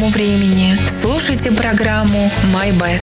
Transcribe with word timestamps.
московскому 0.00 0.08
времени. 0.08 0.76
Слушайте 0.88 1.50
программу 1.52 2.30
«My 2.44 2.72
Best». 2.72 3.00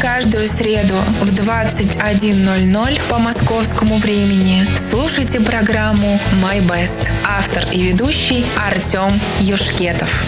Каждую 0.00 0.48
среду 0.48 0.94
в 1.20 1.32
21.00 1.34 3.00
по 3.08 3.18
московскому 3.18 3.96
времени 3.96 4.66
слушайте 4.76 5.40
программу 5.40 6.20
«My 6.42 6.60
Best». 6.66 7.08
Автор 7.24 7.64
и 7.72 7.82
ведущий 7.82 8.44
Артем 8.58 9.20
Юшкетов. 9.40 10.24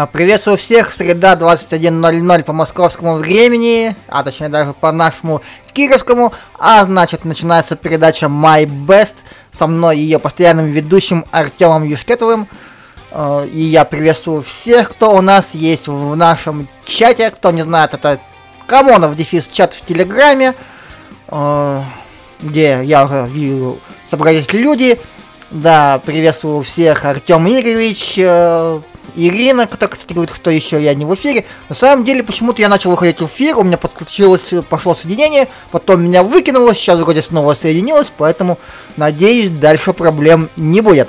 А, 0.00 0.06
Приветствую 0.06 0.56
всех, 0.56 0.94
среда 0.94 1.34
21.00 1.34 2.44
по 2.44 2.54
московскому 2.54 3.16
времени, 3.16 3.94
а 4.08 4.22
точнее 4.22 4.48
даже 4.48 4.72
по 4.72 4.92
нашему 4.92 5.42
кировскому, 5.74 6.32
а 6.58 6.82
значит 6.84 7.26
начинается 7.26 7.76
передача 7.76 8.24
My 8.26 8.64
Best 8.64 9.12
со 9.52 9.66
мной 9.66 9.98
ее 9.98 10.18
постоянным 10.18 10.64
ведущим 10.64 11.26
Артемом 11.30 11.84
Юшкетовым. 11.84 12.48
А, 13.10 13.44
И 13.44 13.60
я 13.60 13.84
приветствую 13.84 14.42
всех, 14.42 14.92
кто 14.92 15.14
у 15.14 15.20
нас 15.20 15.50
есть 15.52 15.86
в 15.86 16.16
нашем 16.16 16.66
чате, 16.86 17.30
кто 17.30 17.50
не 17.50 17.60
знает, 17.60 17.92
это 17.92 18.20
Камонов 18.66 19.16
дефис 19.16 19.50
чат 19.52 19.74
в 19.74 19.84
Телеграме, 19.84 20.54
а, 21.28 21.84
где 22.40 22.80
я 22.84 23.04
уже 23.04 23.28
вижу 23.28 23.78
собрались 24.08 24.50
люди. 24.54 24.98
Да, 25.50 26.00
приветствую 26.06 26.62
всех, 26.62 27.04
Артем 27.04 27.46
Игоревич, 27.46 28.14
э, 28.16 28.80
Ирина, 29.14 29.68
говорит, 30.08 30.30
кто 30.30 30.50
еще 30.50 30.82
я 30.82 30.94
не 30.94 31.04
в 31.04 31.14
эфире. 31.14 31.44
На 31.68 31.74
самом 31.74 32.04
деле, 32.04 32.22
почему-то 32.22 32.62
я 32.62 32.68
начал 32.68 32.90
выходить 32.90 33.20
в 33.20 33.26
эфир, 33.26 33.58
у 33.58 33.62
меня 33.62 33.76
подключилось, 33.76 34.52
пошло 34.68 34.94
соединение, 34.94 35.48
потом 35.70 36.04
меня 36.04 36.22
выкинуло, 36.22 36.74
сейчас 36.74 36.98
вроде 37.00 37.22
снова 37.22 37.54
соединилось, 37.54 38.12
поэтому, 38.16 38.58
надеюсь, 38.96 39.50
дальше 39.50 39.92
проблем 39.92 40.48
не 40.56 40.80
будет. 40.80 41.08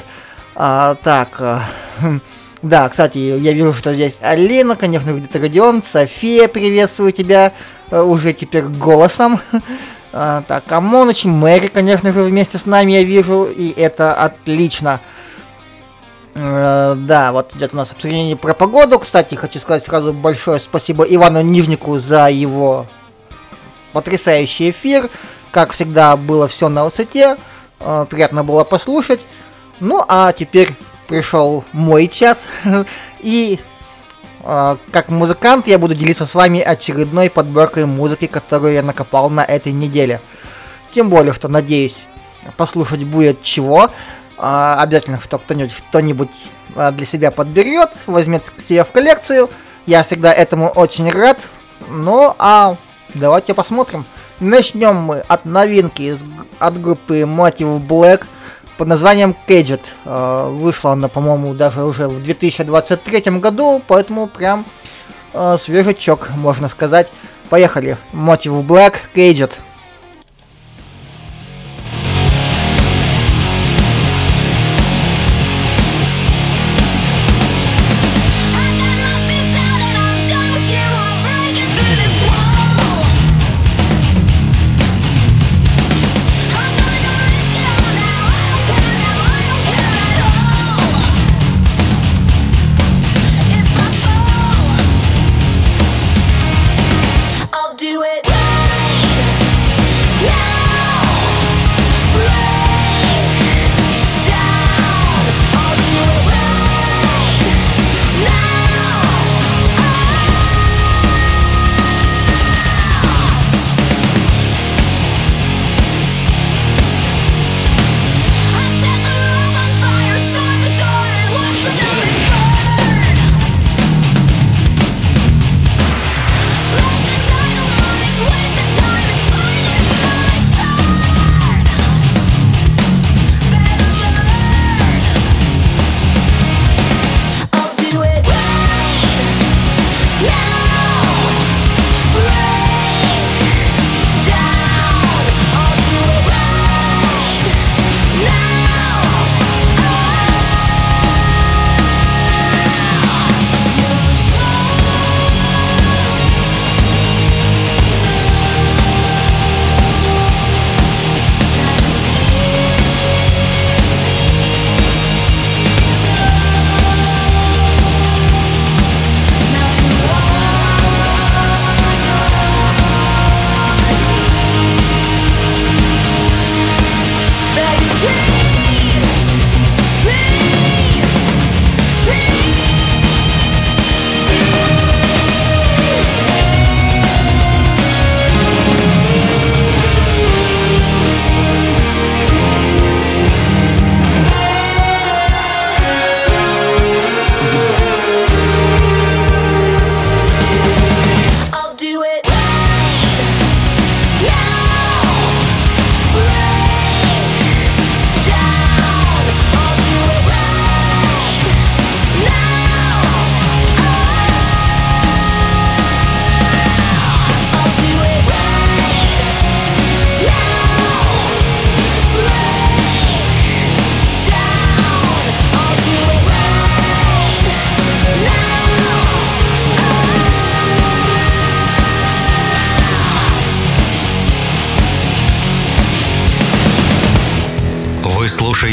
А, 0.55 0.95
так, 0.95 1.29
а, 1.39 1.63
хм, 1.99 2.21
да, 2.61 2.89
кстати, 2.89 3.17
я 3.17 3.53
вижу, 3.53 3.73
что 3.73 3.93
здесь 3.93 4.17
Алина, 4.21 4.75
конечно, 4.75 5.11
где-то 5.11 5.39
Родион, 5.39 5.81
София, 5.81 6.47
приветствую 6.47 7.11
тебя, 7.11 7.53
э, 7.89 8.01
уже 8.01 8.33
теперь 8.33 8.63
голосом. 8.63 9.39
А, 10.13 10.43
так, 10.45 10.69
Амоныч, 10.69 11.23
Мэри, 11.23 11.67
конечно 11.67 12.11
же, 12.11 12.23
вместе 12.23 12.57
с 12.57 12.65
нами 12.65 12.91
я 12.91 13.03
вижу, 13.03 13.45
и 13.45 13.69
это 13.69 14.13
отлично. 14.13 14.99
Э, 16.35 16.95
Да, 16.95 17.31
вот 17.31 17.55
идет 17.55 17.73
у 17.73 17.77
нас 17.77 17.91
обсуждение 17.91 18.35
про 18.35 18.53
погоду. 18.53 18.99
Кстати, 18.99 19.35
хочу 19.35 19.59
сказать 19.59 19.85
сразу 19.85 20.13
большое 20.13 20.59
спасибо 20.59 21.03
Ивану 21.03 21.41
Нижнику 21.41 21.99
за 21.99 22.29
его 22.29 22.87
потрясающий 23.93 24.71
эфир. 24.71 25.09
Как 25.51 25.73
всегда, 25.73 26.15
было 26.15 26.47
все 26.47 26.69
на 26.69 26.85
высоте. 26.85 27.37
Э, 27.79 28.05
Приятно 28.09 28.43
было 28.43 28.63
послушать. 28.63 29.19
Ну, 29.79 30.03
а 30.07 30.31
теперь 30.31 30.75
пришел 31.07 31.65
мой 31.73 32.07
час. 32.07 32.45
И 33.19 33.59
э, 34.43 34.77
как 34.91 35.09
музыкант 35.09 35.67
я 35.67 35.77
буду 35.79 35.95
делиться 35.95 36.25
с 36.25 36.33
вами 36.33 36.61
очередной 36.61 37.29
подборкой 37.29 37.85
музыки, 37.85 38.27
которую 38.27 38.73
я 38.73 38.83
накопал 38.83 39.29
на 39.29 39.43
этой 39.43 39.73
неделе. 39.73 40.21
Тем 40.93 41.09
более, 41.09 41.33
что 41.33 41.47
надеюсь, 41.49 41.95
послушать 42.57 43.03
будет 43.03 43.41
чего. 43.41 43.91
А, 44.43 44.81
обязательно 44.81 45.19
кто-нибудь 45.19 45.75
кто-нибудь 45.89 46.31
а, 46.75 46.91
для 46.91 47.05
себя 47.05 47.29
подберет, 47.29 47.91
возьмет 48.07 48.49
к 48.49 48.59
себе 48.59 48.83
в 48.83 48.91
коллекцию. 48.91 49.51
Я 49.85 50.01
всегда 50.01 50.33
этому 50.33 50.67
очень 50.69 51.11
рад. 51.11 51.37
Ну, 51.87 52.33
а 52.39 52.75
давайте 53.13 53.53
посмотрим. 53.53 54.03
Начнем 54.39 54.95
мы 54.95 55.19
от 55.19 55.45
новинки 55.45 56.17
от 56.57 56.81
группы 56.81 57.19
Motive 57.19 57.85
Black 57.85 58.25
под 58.79 58.87
названием 58.87 59.35
Caged. 59.47 59.81
А, 60.05 60.49
вышла 60.49 60.93
она, 60.93 61.07
по-моему, 61.07 61.53
даже 61.53 61.83
уже 61.83 62.07
в 62.07 62.23
2023 62.23 63.39
году, 63.39 63.79
поэтому 63.87 64.25
прям 64.25 64.65
свежачок, 65.63 66.31
можно 66.31 66.67
сказать. 66.67 67.09
Поехали. 67.49 67.97
Motive 68.11 68.65
Black 68.65 68.95
Caged. 69.13 69.51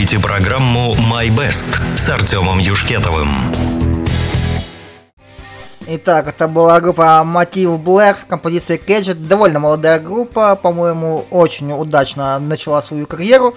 Слушаете 0.09 0.27
программу 0.27 0.95
«My 0.95 1.29
Best» 1.29 1.69
с 1.99 2.09
Артемом 2.09 2.61
Юшкетовым. 2.61 3.29
Итак, 5.87 6.29
это 6.29 6.49
была 6.49 6.81
группа 6.81 7.23
Motive 7.27 7.79
Black 7.83 8.21
с 8.21 8.25
композицией 8.25 8.81
Gadget. 8.81 9.27
Довольно 9.27 9.59
молодая 9.59 10.01
группа, 10.01 10.57
по-моему, 10.57 11.27
очень 11.31 11.73
удачно 11.73 12.39
начала 12.39 12.81
свою 12.81 13.07
карьеру. 13.07 13.55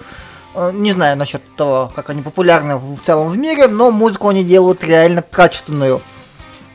Э, 0.54 0.72
не 0.74 0.92
знаю 0.92 1.16
насчет 1.16 1.42
того, 1.56 1.90
как 1.96 2.10
они 2.10 2.20
популярны 2.20 2.76
в 2.76 3.00
целом 3.00 3.28
в 3.28 3.38
мире, 3.38 3.66
но 3.66 3.90
музыку 3.90 4.28
они 4.28 4.44
делают 4.44 4.84
реально 4.84 5.22
качественную. 5.22 6.02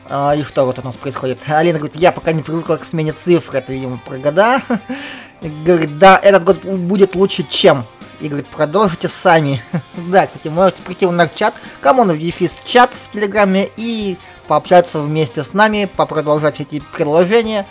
А, 0.08 0.34
и 0.34 0.42
что 0.42 0.64
вот 0.64 0.80
у 0.80 0.82
нас 0.82 0.96
происходит? 0.96 1.38
Алина 1.46 1.78
говорит, 1.78 1.94
я 1.94 2.10
пока 2.10 2.32
не 2.32 2.42
привыкла 2.42 2.76
к 2.76 2.84
смене 2.84 3.12
цифр, 3.12 3.54
это, 3.54 3.72
видимо, 3.72 4.00
про 4.04 4.18
года. 4.18 4.60
И 5.40 5.48
говорит, 5.48 5.98
да, 5.98 6.18
этот 6.20 6.42
год 6.42 6.64
будет 6.64 7.14
лучше, 7.14 7.44
чем. 7.48 7.84
И 8.20 8.28
говорит, 8.28 8.48
продолжите 8.48 9.08
сами. 9.08 9.62
да, 9.96 10.26
кстати, 10.26 10.48
можете 10.48 10.82
прийти 10.82 11.06
в 11.06 11.12
наш 11.12 11.30
чат, 11.34 11.54
Камон 11.80 12.12
в 12.12 12.18
дефис 12.18 12.52
чат 12.64 12.94
в 12.94 13.12
Телеграме 13.12 13.68
и 13.76 14.16
пообщаться 14.46 15.00
вместе 15.00 15.44
с 15.44 15.52
нами, 15.52 15.88
попродолжать 15.96 16.60
эти 16.60 16.80
предложения. 16.80 17.66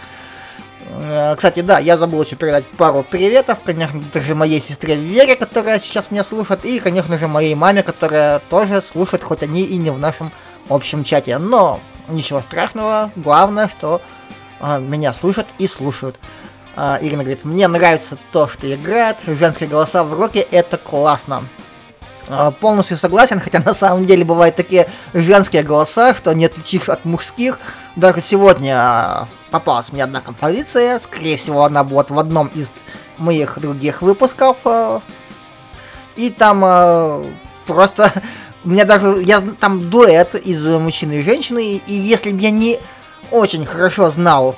Э, 0.89 1.35
кстати, 1.35 1.61
да, 1.61 1.79
я 1.79 1.97
забыл 1.97 2.23
еще 2.23 2.35
передать 2.35 2.65
пару 2.65 3.03
приветов, 3.03 3.59
конечно 3.65 4.01
же, 4.13 4.35
моей 4.35 4.61
сестре 4.61 4.95
Вере, 4.95 5.35
которая 5.35 5.79
сейчас 5.79 6.11
меня 6.11 6.23
слушает, 6.23 6.63
и, 6.65 6.79
конечно 6.79 7.17
же, 7.19 7.27
моей 7.27 7.55
маме, 7.55 7.83
которая 7.83 8.39
тоже 8.49 8.81
слушает, 8.81 9.23
хоть 9.23 9.44
они 9.44 9.63
и 9.63 9.77
не 9.77 9.89
в 9.89 9.99
нашем 9.99 10.31
общем 10.69 11.03
чате. 11.03 11.38
Но 11.38 11.81
ничего 12.07 12.41
страшного, 12.41 13.11
главное, 13.15 13.69
что 13.69 14.01
а, 14.59 14.79
меня 14.79 15.13
слышат 15.13 15.47
и 15.57 15.67
слушают. 15.67 16.17
А, 16.79 17.00
Ирина 17.01 17.24
говорит, 17.24 17.44
мне 17.44 17.68
нравится 17.68 18.19
то, 18.31 18.47
что 18.47 18.71
играет, 18.71 19.18
женские 19.25 19.68
голоса 19.68 20.03
в 20.03 20.13
роке, 20.13 20.41
это 20.41 20.77
классно. 20.77 21.44
А, 22.29 22.51
полностью 22.51 22.97
согласен, 22.97 23.39
хотя 23.39 23.59
на 23.62 23.74
самом 23.74 24.06
деле 24.06 24.24
бывают 24.24 24.56
такие 24.56 24.88
женские 25.12 25.63
голоса, 25.63 26.13
что 26.13 26.33
не 26.33 26.45
отличишь 26.45 26.88
от 26.88 27.03
мужских. 27.03 27.57
Даже 27.95 28.21
сегодня 28.21 28.75
а, 28.77 29.27
попалась 29.50 29.91
мне 29.91 30.03
одна 30.03 30.21
композиция, 30.21 31.00
скорее 31.00 31.35
всего 31.38 31.63
она 31.63 31.83
будет 31.83 32.12
в 32.12 32.19
одном 32.19 32.45
из 32.50 32.69
моих 33.18 33.57
других 33.57 34.03
выпусков. 34.03 34.57
И 36.15 36.30
там 36.30 37.25
просто 37.65 38.12
у 38.63 38.69
меня 38.69 38.85
даже 38.85 39.23
я 39.23 39.41
там 39.59 39.89
дуэт 39.89 40.35
из 40.35 40.63
мужчины 40.63 41.13
и 41.13 41.23
женщины, 41.23 41.81
и 41.88 41.94
если 41.94 42.30
бы 42.30 42.39
я 42.39 42.51
не 42.51 42.80
очень 43.31 43.65
хорошо 43.65 44.12
знал, 44.12 44.56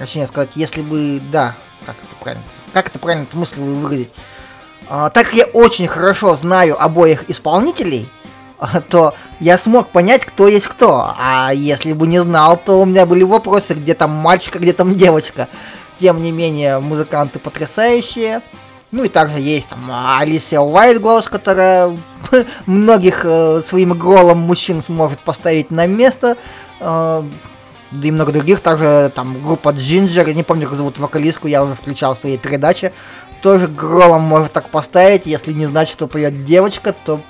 точнее 0.00 0.26
сказать, 0.26 0.50
если 0.54 0.80
бы, 0.80 1.20
да, 1.30 1.54
как 1.84 1.94
это 2.02 2.16
правильно, 2.16 2.44
как 2.72 2.88
это 2.88 2.98
правильно 2.98 3.24
эту 3.24 3.36
мысль 3.36 3.60
выразить, 3.60 4.10
а, 4.88 5.10
так 5.10 5.26
как 5.26 5.34
я 5.34 5.44
очень 5.44 5.86
хорошо 5.86 6.34
знаю 6.36 6.82
обоих 6.82 7.28
исполнителей, 7.28 8.08
а, 8.58 8.80
то 8.80 9.14
я 9.40 9.58
смог 9.58 9.90
понять, 9.90 10.24
кто 10.24 10.48
есть 10.48 10.66
кто. 10.66 11.14
А 11.18 11.52
если 11.52 11.92
бы 11.92 12.06
не 12.06 12.18
знал, 12.18 12.56
то 12.56 12.80
у 12.80 12.86
меня 12.86 13.04
были 13.04 13.24
вопросы, 13.24 13.74
где 13.74 13.92
там 13.92 14.10
мальчик, 14.10 14.56
а 14.56 14.58
где 14.58 14.72
там 14.72 14.96
девочка. 14.96 15.48
Тем 15.98 16.22
не 16.22 16.32
менее, 16.32 16.78
музыканты 16.80 17.38
потрясающие. 17.38 18.40
Ну 18.92 19.04
и 19.04 19.08
также 19.08 19.38
есть 19.38 19.68
там 19.68 19.90
Алисия 20.18 20.60
Уайтглоус, 20.60 21.28
которая 21.28 21.94
многих 22.66 23.20
э, 23.24 23.60
своим 23.68 23.92
голом 23.92 24.38
мужчин 24.38 24.82
сможет 24.82 25.20
поставить 25.20 25.70
на 25.70 25.86
место. 25.86 26.38
Э, 26.80 27.22
да 27.90 28.08
и 28.08 28.10
много 28.10 28.32
других, 28.32 28.60
также 28.60 29.12
там 29.14 29.42
группа 29.42 29.70
Джинджер, 29.70 30.32
не 30.34 30.42
помню, 30.42 30.66
как 30.68 30.76
зовут 30.76 30.98
вокалистку, 30.98 31.48
я 31.48 31.64
уже 31.64 31.74
включал 31.74 32.14
в 32.14 32.18
своей 32.18 32.38
передаче 32.38 32.92
тоже 33.40 33.66
гролом 33.66 34.22
может 34.22 34.52
так 34.52 34.68
поставить, 34.70 35.26
если 35.26 35.52
не 35.52 35.66
знать, 35.66 35.88
что 35.88 36.06
поет 36.06 36.44
девочка, 36.44 36.92
то 36.92 37.20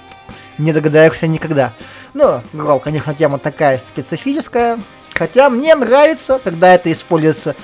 не 0.59 0.73
догадаешься 0.73 1.27
никогда. 1.27 1.73
Ну, 2.15 2.43
грол, 2.53 2.81
конечно, 2.81 3.15
тема 3.15 3.39
такая 3.39 3.79
специфическая, 3.79 4.81
хотя 5.15 5.49
мне 5.49 5.75
нравится, 5.75 6.41
когда 6.43 6.75
это 6.75 6.93
используется 6.93 7.55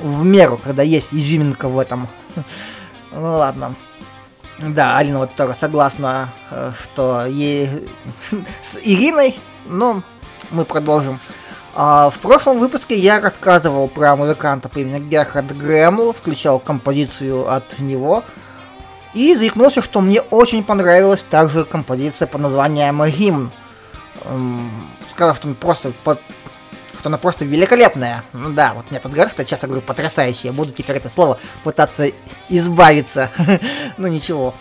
в 0.00 0.24
меру, 0.24 0.58
когда 0.62 0.82
есть 0.82 1.12
изюминка 1.12 1.68
в 1.68 1.78
этом. 1.78 2.08
Ну 3.14 3.26
ладно. 3.26 3.74
Да, 4.58 4.96
Алина 4.96 5.18
вот 5.18 5.34
тоже 5.34 5.52
согласна, 5.52 6.32
э, 6.50 6.72
что 6.82 7.26
ей 7.26 7.68
с 8.62 8.78
Ириной, 8.82 9.38
но 9.66 10.02
мы 10.50 10.64
продолжим. 10.64 11.20
А, 11.74 12.10
в 12.10 12.18
прошлом 12.18 12.58
выпуске 12.58 12.98
я 12.98 13.20
рассказывал 13.20 13.88
про 13.88 14.14
музыканта 14.14 14.68
по 14.68 14.78
имени 14.78 15.00
Герхард 15.00 15.56
Грэмл, 15.56 16.12
включал 16.12 16.60
композицию 16.60 17.50
от 17.50 17.78
него, 17.78 18.24
и 19.14 19.34
заикнулся, 19.34 19.82
что 19.82 20.00
мне 20.00 20.20
очень 20.20 20.64
понравилась 20.64 21.24
также 21.28 21.64
композиция 21.64 22.26
по 22.26 22.38
названием 22.38 23.02
«Гимн». 23.04 23.52
Сказал, 25.10 25.34
что 25.34 25.48
просто 25.54 25.92
что 26.98 27.08
она 27.08 27.18
просто 27.18 27.44
великолепная. 27.44 28.22
Ну 28.32 28.52
да, 28.52 28.74
вот 28.74 28.90
метод 28.92 29.12
Герхарда 29.12 29.44
часто 29.44 29.66
говорю 29.66 29.82
потрясающий, 29.82 30.48
я 30.48 30.52
буду 30.52 30.70
теперь 30.70 30.96
это 30.96 31.08
слово 31.08 31.38
пытаться 31.64 32.12
избавиться. 32.48 33.30
ну 33.96 34.06
ничего. 34.06 34.54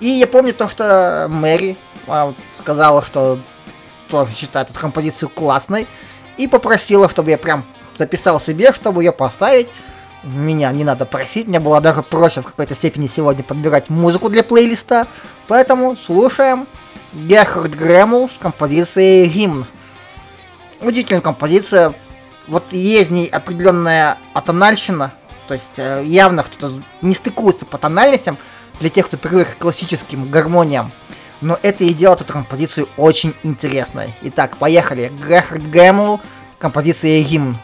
И 0.00 0.06
я 0.06 0.26
помню 0.26 0.52
то, 0.52 0.68
что 0.68 1.26
Мэри 1.30 1.78
а, 2.06 2.34
сказала, 2.56 3.02
что 3.02 3.38
тоже 4.08 4.32
считает 4.32 4.70
эту 4.70 4.78
композицию 4.78 5.28
классной, 5.28 5.86
и 6.36 6.46
попросила, 6.46 7.08
чтобы 7.10 7.30
я 7.30 7.38
прям 7.38 7.64
записал 7.96 8.40
себе, 8.40 8.72
чтобы 8.72 9.02
ее 9.02 9.12
поставить. 9.12 9.68
Меня 10.22 10.72
не 10.72 10.84
надо 10.84 11.06
просить, 11.06 11.46
мне 11.46 11.60
было 11.60 11.80
даже 11.80 12.02
проще 12.02 12.40
в 12.40 12.46
какой-то 12.46 12.74
степени 12.74 13.06
сегодня 13.06 13.44
подбирать 13.44 13.88
музыку 13.88 14.28
для 14.28 14.42
плейлиста, 14.42 15.06
поэтому 15.46 15.96
слушаем 15.96 16.66
Герхард 17.12 17.74
Грэмл 17.74 18.28
с 18.28 18.38
композицией 18.38 19.28
«Гимн». 19.28 19.66
Удивительная 20.80 21.22
композиция, 21.22 21.94
вот 22.48 22.64
есть 22.72 23.10
в 23.10 23.12
ней 23.12 23.26
определенная 23.26 24.18
атональщина, 24.34 25.12
то 25.46 25.54
есть 25.54 25.72
э, 25.76 26.02
явно 26.04 26.42
кто-то 26.42 26.82
не 27.00 27.14
стыкуется 27.14 27.64
по 27.64 27.78
тональностям 27.78 28.38
для 28.80 28.90
тех, 28.90 29.06
кто 29.06 29.16
привык 29.16 29.56
к 29.56 29.58
классическим 29.58 30.30
гармониям 30.30 30.92
но 31.40 31.58
это 31.62 31.84
и 31.84 31.94
делает 31.94 32.20
эту 32.20 32.32
композицию 32.32 32.88
очень 32.96 33.34
интересной. 33.42 34.12
Итак, 34.22 34.56
поехали. 34.56 35.12
Грехард 35.24 35.68
Гэмл, 35.70 36.20
композиция 36.58 37.22
«Гимн». 37.22 37.56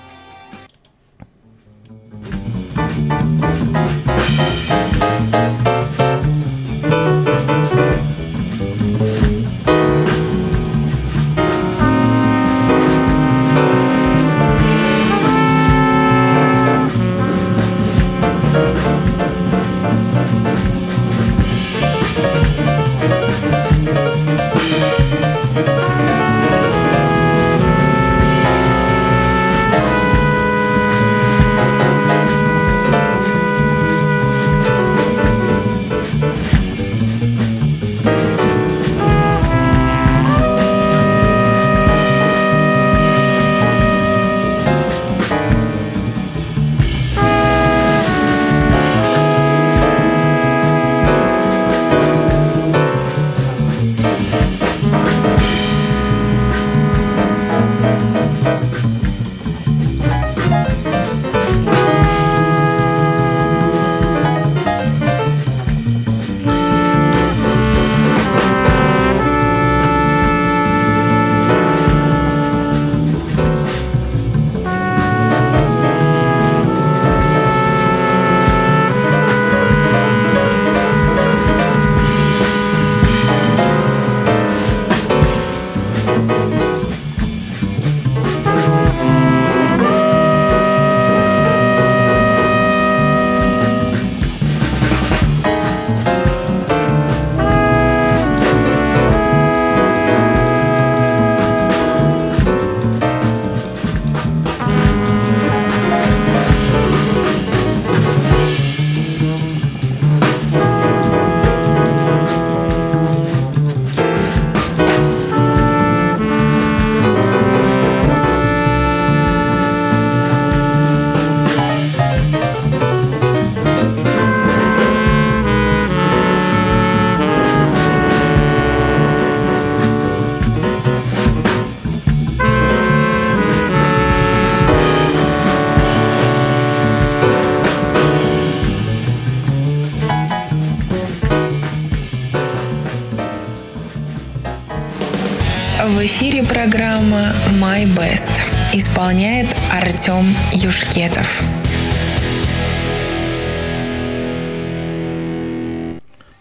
Эфире 146.07 146.45
программа 146.45 147.33
My 147.53 147.87
Best. 147.87 148.29
Исполняет 148.75 149.47
Артем 149.73 150.37
Юшкетов. 150.53 151.43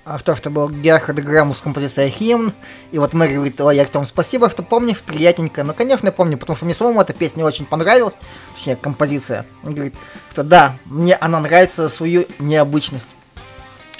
А 0.04 0.20
что, 0.20 0.36
что 0.36 0.50
был 0.50 0.68
Герхард 0.68 1.24
Граммус 1.24 1.62
композиция 1.62 2.10
«Химн». 2.10 2.52
И 2.92 3.00
вот 3.00 3.14
Мэри 3.14 3.36
говорит, 3.36 3.62
ой, 3.62 3.80
Артем, 3.80 4.06
спасибо, 4.06 4.50
что 4.50 4.64
помнишь, 4.64 5.00
приятненько. 5.00 5.64
Ну, 5.64 5.74
конечно, 5.74 6.08
я 6.08 6.12
помню, 6.12 6.38
потому 6.38 6.58
что 6.58 6.66
мне 6.66 6.74
самому 6.74 7.00
эта 7.00 7.14
песня 7.14 7.46
очень 7.46 7.66
понравилась, 7.66 8.16
точнее, 8.54 8.76
композиция. 8.76 9.46
Он 9.64 9.76
говорит, 9.76 9.96
что 10.34 10.44
да, 10.44 10.76
мне 10.84 11.16
она 11.16 11.40
нравится 11.40 11.88
свою 11.88 12.26
необычность. 12.38 13.08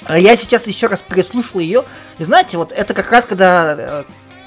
А 0.04 0.18
я 0.18 0.36
сейчас 0.36 0.66
еще 0.66 0.88
раз 0.88 1.00
переслушал 1.00 1.60
ее, 1.60 1.84
и 2.18 2.24
знаете, 2.24 2.58
вот 2.58 2.70
это 2.70 2.92
как 2.92 3.10
раз, 3.10 3.24
когда 3.24 3.74
э, 3.78 4.04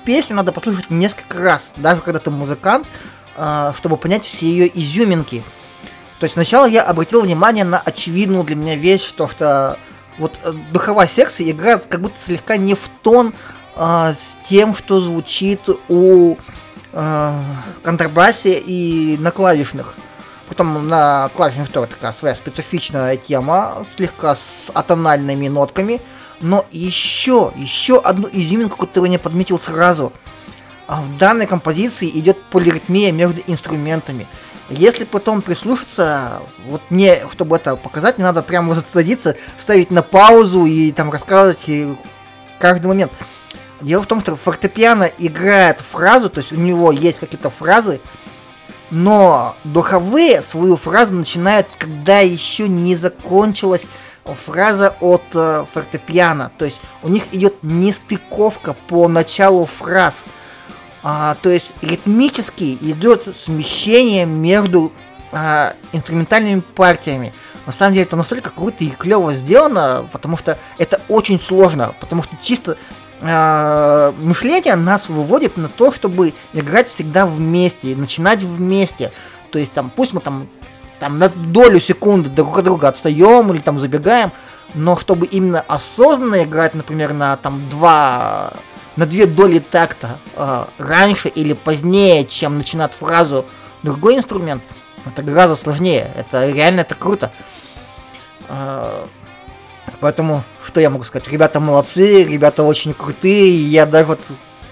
песню 0.07 0.37
надо 0.37 0.53
послушать 0.53 0.89
несколько 0.89 1.37
раз, 1.37 1.73
даже 1.75 1.99
когда 1.99 2.19
ты 2.19 2.31
музыкант, 2.31 2.87
э, 3.35 3.73
чтобы 3.77 3.97
понять 3.97 4.23
все 4.23 4.47
ее 4.47 4.71
изюминки. 4.73 5.43
То 6.19 6.23
есть 6.23 6.35
сначала 6.35 6.65
я 6.65 6.83
обратил 6.83 7.21
внимание 7.21 7.65
на 7.65 7.77
очевидную 7.77 8.45
для 8.45 8.55
меня 8.55 8.75
вещь, 8.77 9.11
то 9.11 9.27
что 9.27 9.77
вот 10.17 10.39
э, 10.43 10.53
духовая 10.71 11.07
секция 11.07 11.51
играет 11.51 11.87
как 11.87 12.01
будто 12.01 12.15
слегка 12.21 12.55
не 12.55 12.73
в 12.73 12.89
тон 13.03 13.33
э, 13.75 14.13
с 14.13 14.47
тем, 14.47 14.77
что 14.77 15.01
звучит 15.01 15.67
у 15.89 16.37
э, 16.93 17.33
контрабасе 17.83 18.57
и 18.59 19.17
на 19.17 19.31
клавишных. 19.31 19.95
Потом 20.47 20.87
на 20.87 21.29
клавишных 21.35 21.69
тоже 21.69 21.87
такая 21.87 22.13
своя 22.13 22.33
специфичная 22.33 23.17
тема, 23.17 23.85
слегка 23.97 24.35
с 24.35 24.71
атональными 24.73 25.49
нотками. 25.49 25.99
Но 26.39 26.65
еще, 26.71 27.51
еще 27.55 27.99
одну 27.99 28.29
изюминку, 28.31 28.77
которую 28.77 29.11
я 29.11 29.19
подметил 29.19 29.59
сразу. 29.59 30.13
А 30.87 31.01
в 31.01 31.17
данной 31.17 31.47
композиции 31.47 32.09
идет 32.09 32.41
полиритмия 32.43 33.11
между 33.11 33.41
инструментами. 33.47 34.27
Если 34.69 35.05
потом 35.05 35.41
прислушаться, 35.41 36.41
вот 36.65 36.81
мне, 36.89 37.25
чтобы 37.31 37.55
это 37.55 37.75
показать, 37.75 38.17
мне 38.17 38.27
надо 38.27 38.41
прямо 38.41 38.75
засадиться, 38.75 39.37
ставить 39.57 39.91
на 39.91 40.01
паузу 40.01 40.65
и 40.65 40.91
там 40.91 41.09
рассказывать 41.09 41.67
и 41.67 41.95
каждый 42.59 42.87
момент. 42.87 43.11
Дело 43.79 44.01
в 44.01 44.07
том, 44.07 44.21
что 44.21 44.35
фортепиано 44.35 45.09
играет 45.17 45.81
фразу, 45.81 46.29
то 46.29 46.39
есть 46.39 46.51
у 46.51 46.55
него 46.55 46.91
есть 46.91 47.19
какие-то 47.19 47.49
фразы, 47.49 48.01
но 48.89 49.55
духовые 49.63 50.41
свою 50.41 50.77
фразу 50.77 51.13
начинают, 51.13 51.67
когда 51.77 52.19
еще 52.19 52.67
не 52.67 52.95
закончилась 52.95 53.83
фраза 54.35 54.95
от 54.99 55.23
э, 55.33 55.65
фортепиано. 55.73 56.51
То 56.57 56.65
есть 56.65 56.79
у 57.03 57.09
них 57.09 57.23
идет 57.31 57.55
нестыковка 57.63 58.73
по 58.73 59.07
началу 59.07 59.65
фраз. 59.65 60.23
А, 61.03 61.35
то 61.41 61.49
есть 61.49 61.73
ритмически 61.81 62.77
идет 62.81 63.35
смещение 63.37 64.25
между 64.25 64.91
а, 65.31 65.75
инструментальными 65.93 66.61
партиями. 66.61 67.33
На 67.65 67.71
самом 67.71 67.93
деле 67.93 68.05
это 68.05 68.15
настолько 68.15 68.49
круто 68.49 68.83
и 68.83 68.89
клево 68.89 69.33
сделано, 69.33 70.07
потому 70.11 70.37
что 70.37 70.57
это 70.77 71.01
очень 71.09 71.39
сложно, 71.39 71.93
потому 71.99 72.23
что 72.23 72.35
чисто 72.41 72.77
э, 73.19 74.13
мышление 74.19 74.75
нас 74.75 75.09
выводит 75.09 75.57
на 75.57 75.67
то, 75.67 75.91
чтобы 75.91 76.33
играть 76.53 76.87
всегда 76.87 77.25
вместе, 77.25 77.93
начинать 77.95 78.41
вместе. 78.41 79.11
То 79.51 79.59
есть 79.59 79.73
там, 79.73 79.91
пусть 79.93 80.13
мы 80.13 80.21
там, 80.21 80.47
там 80.99 81.19
на 81.19 81.29
долю 81.29 81.79
секунды 81.79 82.29
друг 82.29 82.57
от 82.57 82.65
друга 82.65 82.87
отстаем 82.87 83.51
или 83.53 83.59
там 83.59 83.79
забегаем, 83.79 84.31
но 84.73 84.97
чтобы 84.97 85.25
именно 85.25 85.61
осознанно 85.61 86.43
играть, 86.43 86.73
например, 86.73 87.13
на 87.13 87.37
там 87.37 87.69
два 87.69 88.53
на 88.97 89.05
две 89.05 89.27
доли 89.27 89.59
такта 89.59 90.17
э, 90.35 90.65
раньше 90.79 91.29
или 91.29 91.53
позднее, 91.53 92.25
чем 92.25 92.57
начинать 92.57 92.93
фразу 92.93 93.45
другой 93.83 94.17
инструмент, 94.17 94.63
это 95.05 95.21
гораздо 95.21 95.55
сложнее. 95.55 96.11
Это 96.15 96.49
реально 96.49 96.81
это 96.81 96.95
круто. 96.95 97.31
Э, 98.49 99.05
поэтому, 99.99 100.43
что 100.65 100.81
я 100.81 100.89
могу 100.89 101.03
сказать? 101.03 101.27
Ребята 101.27 101.59
молодцы, 101.59 102.23
ребята 102.23 102.63
очень 102.63 102.93
крутые. 102.93 103.67
Я 103.67 103.85
даже 103.85 104.07
вот 104.07 104.19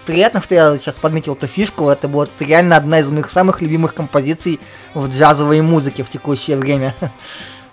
приятно, 0.05 0.41
что 0.41 0.55
я 0.55 0.77
сейчас 0.77 0.95
подметил 0.95 1.33
эту 1.33 1.47
фишку. 1.47 1.89
Это 1.89 2.07
вот 2.07 2.29
реально 2.39 2.77
одна 2.77 2.99
из 2.99 3.09
моих 3.09 3.29
самых 3.29 3.61
любимых 3.61 3.93
композиций 3.93 4.59
в 4.93 5.09
джазовой 5.09 5.61
музыке 5.61 6.03
в 6.03 6.09
текущее 6.09 6.57
время. 6.57 6.95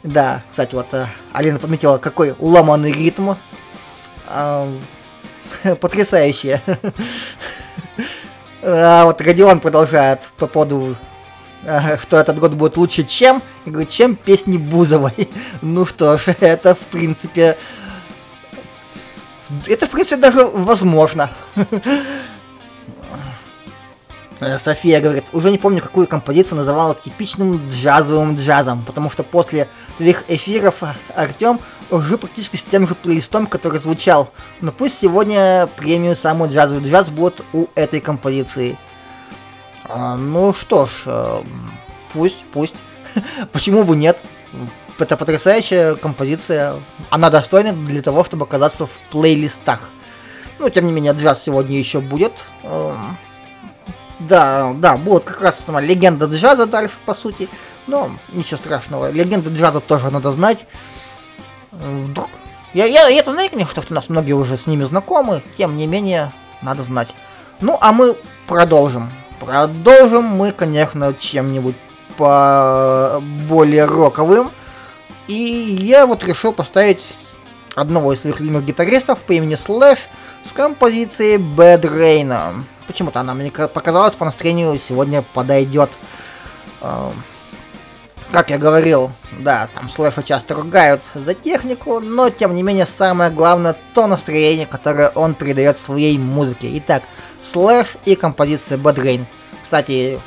Да, 0.02 0.42
кстати, 0.50 0.74
вот 0.74 0.88
э, 0.90 1.06
Алина 1.32 1.60
подметила, 1.60 1.96
какой 1.98 2.34
уломанный 2.40 2.90
ритм. 2.90 3.34
Потрясающе. 5.80 6.60
А 8.64 9.04
вот 9.04 9.20
Родион 9.20 9.60
продолжает 9.60 10.20
по 10.36 10.46
поводу 10.46 10.96
что 12.00 12.16
этот 12.16 12.38
год 12.38 12.54
будет 12.54 12.76
лучше, 12.76 13.04
чем, 13.04 13.42
и 13.64 13.70
говорит, 13.70 13.90
чем 13.90 14.16
песни 14.16 14.56
Бузовой. 14.56 15.28
Ну 15.60 15.86
что 15.86 16.18
ж, 16.18 16.34
это 16.40 16.74
в 16.74 16.78
принципе, 16.78 17.56
это 19.66 19.86
в 19.86 19.90
принципе 19.90 20.16
даже 20.16 20.44
возможно. 20.44 21.30
София 24.58 25.00
говорит, 25.00 25.24
уже 25.32 25.50
не 25.50 25.58
помню, 25.58 25.80
какую 25.80 26.08
композицию 26.08 26.58
называла 26.58 26.96
типичным 26.96 27.68
джазовым 27.68 28.36
джазом, 28.36 28.82
потому 28.84 29.10
что 29.10 29.22
после 29.22 29.68
твоих 29.96 30.24
эфиров 30.28 30.82
Артем 31.14 31.60
уже 31.90 32.18
практически 32.18 32.56
с 32.56 32.64
тем 32.64 32.88
же 32.88 32.94
плейлистом, 32.94 33.46
который 33.46 33.78
звучал. 33.78 34.30
Но 34.60 34.72
пусть 34.72 35.00
сегодня 35.00 35.68
премию 35.76 36.16
самую 36.16 36.50
джазовый 36.50 36.82
джаз 36.82 37.10
будет 37.10 37.40
у 37.52 37.66
этой 37.74 38.00
композиции. 38.00 38.78
А, 39.84 40.16
ну 40.16 40.54
что 40.54 40.86
ж, 40.86 40.90
э, 41.06 41.42
пусть, 42.12 42.42
пусть. 42.52 42.74
Почему 43.52 43.84
бы 43.84 43.94
нет? 43.94 44.18
Это 44.98 45.16
потрясающая 45.16 45.94
композиция. 45.94 46.76
Она 47.10 47.30
достойна 47.30 47.72
для 47.72 48.02
того, 48.02 48.24
чтобы 48.24 48.44
оказаться 48.44 48.86
в 48.86 48.98
плейлистах. 49.10 49.80
Ну, 50.58 50.68
тем 50.68 50.86
не 50.86 50.92
менее, 50.92 51.12
джаз 51.12 51.42
сегодня 51.44 51.78
еще 51.78 52.00
будет. 52.00 52.32
Эм, 52.62 53.16
да, 54.20 54.72
да, 54.74 54.96
будет 54.96 55.24
как 55.24 55.40
раз 55.40 55.56
сама 55.64 55.80
легенда 55.80 56.26
джаза 56.26 56.66
дальше, 56.66 56.94
по 57.04 57.14
сути. 57.14 57.48
Но 57.86 58.12
ничего 58.32 58.58
страшного. 58.58 59.10
Легенда 59.10 59.50
джаза 59.50 59.80
тоже 59.80 60.10
надо 60.10 60.30
знать. 60.30 60.66
Вдруг. 61.72 62.28
Я, 62.74 62.86
я, 62.86 63.08
я 63.08 63.20
это 63.20 63.32
знаю, 63.32 63.50
конечно, 63.50 63.82
что 63.82 63.92
у 63.92 63.94
нас 63.94 64.08
многие 64.08 64.32
уже 64.32 64.56
с 64.56 64.66
ними 64.66 64.84
знакомы, 64.84 65.42
тем 65.58 65.76
не 65.76 65.86
менее, 65.86 66.32
надо 66.62 66.84
знать. 66.84 67.08
Ну, 67.60 67.76
а 67.80 67.92
мы 67.92 68.16
продолжим. 68.46 69.10
Продолжим 69.40 70.24
мы, 70.24 70.52
конечно, 70.52 71.12
чем-нибудь 71.14 71.74
по 72.16 73.20
более 73.48 73.86
роковым. 73.86 74.52
И 75.28 75.34
я 75.34 76.06
вот 76.06 76.24
решил 76.24 76.52
поставить 76.52 77.02
одного 77.74 78.12
из 78.12 78.20
своих 78.20 78.40
любимых 78.40 78.64
гитаристов 78.64 79.20
по 79.20 79.32
имени 79.32 79.54
Слэш 79.54 79.98
с 80.44 80.52
композицией 80.52 81.38
Bad 81.38 81.82
Rain. 81.82 82.64
Почему-то 82.86 83.20
она 83.20 83.34
мне 83.34 83.50
показалась 83.50 84.14
по 84.14 84.24
настроению 84.24 84.78
сегодня 84.78 85.22
подойдет. 85.22 85.90
Эм, 86.80 87.12
как 88.32 88.50
я 88.50 88.58
говорил, 88.58 89.12
да, 89.38 89.68
там 89.74 89.88
слэши 89.88 90.22
часто 90.22 90.54
ругают 90.54 91.02
за 91.14 91.34
технику, 91.34 92.00
но 92.00 92.30
тем 92.30 92.54
не 92.54 92.62
менее 92.62 92.86
самое 92.86 93.30
главное 93.30 93.76
то 93.94 94.06
настроение, 94.06 94.66
которое 94.66 95.10
он 95.10 95.34
передает 95.34 95.76
своей 95.76 96.18
музыке. 96.18 96.70
Итак, 96.78 97.02
слэш 97.42 97.88
и 98.04 98.16
композиция 98.16 98.78
Bad 98.78 98.96
Rain. 98.96 99.26
Кстати, 99.62 100.20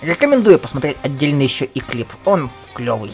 рекомендую 0.00 0.58
посмотреть 0.58 0.96
отдельно 1.02 1.42
еще 1.42 1.64
и 1.64 1.80
клип, 1.80 2.08
он 2.24 2.50
клевый. 2.72 3.12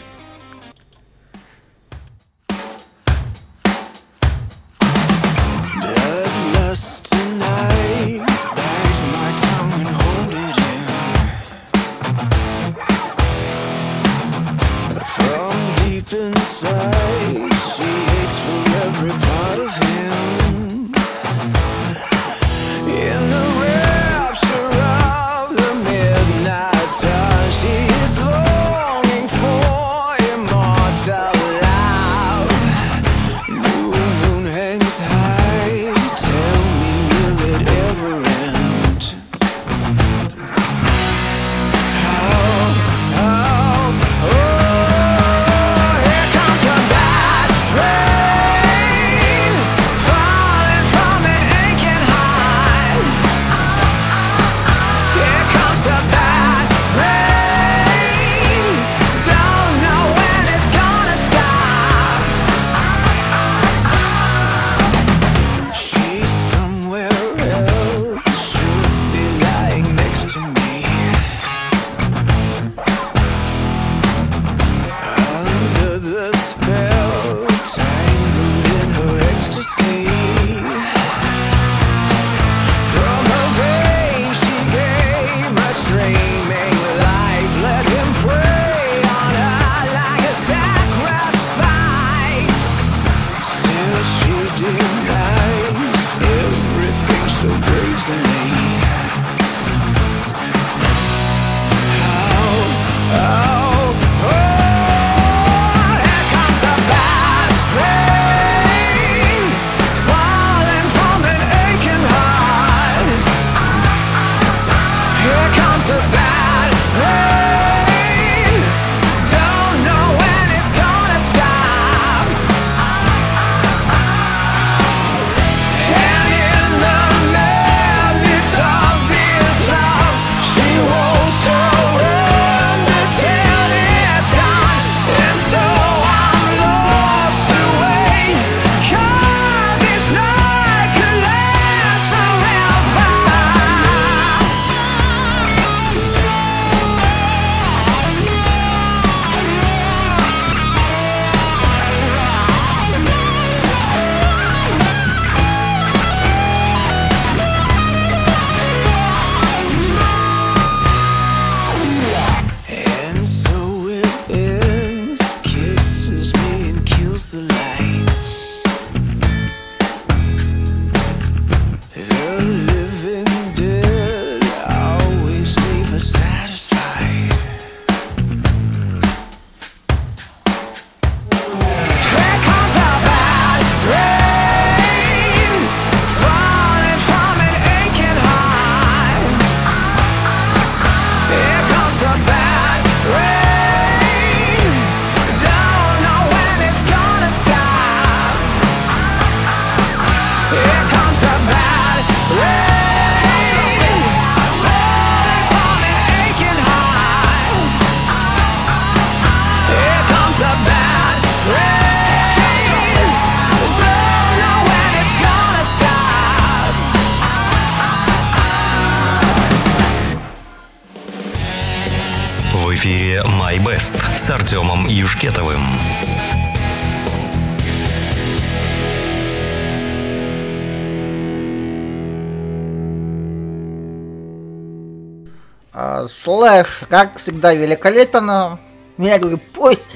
Слэш, 236.55 236.83
как 236.89 237.17
всегда, 237.17 237.53
великолепен. 237.53 238.59
Я 238.97 239.19
говорю, 239.19 239.39
пусть, 239.53 239.89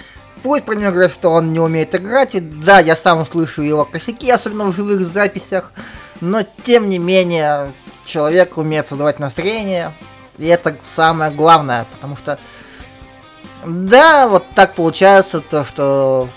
пусть 0.44 0.66
про 0.66 0.76
него 0.76 0.92
говорят, 0.92 1.14
что 1.14 1.30
он 1.30 1.54
не 1.54 1.60
умеет 1.60 1.96
играть. 1.96 2.36
И 2.36 2.40
да, 2.42 2.80
я 2.80 2.96
сам 2.96 3.26
слышу 3.26 3.62
его 3.62 3.86
косяки, 3.86 4.30
особенно 4.30 4.66
в 4.66 4.76
живых 4.76 5.08
записях. 5.08 5.72
Но, 6.20 6.44
тем 6.66 6.90
не 6.90 7.00
менее, 7.00 7.72
человек 8.04 8.58
умеет 8.58 8.90
создавать 8.90 9.20
настроение. 9.20 9.94
И 10.38 10.48
это 10.48 10.76
самое 10.82 11.32
главное, 11.32 11.86
потому 11.94 12.18
что... 12.18 12.40
Да, 13.66 14.28
вот 14.28 14.46
так 14.56 14.76
получается, 14.76 15.42
то, 15.42 15.66
что 15.66 16.30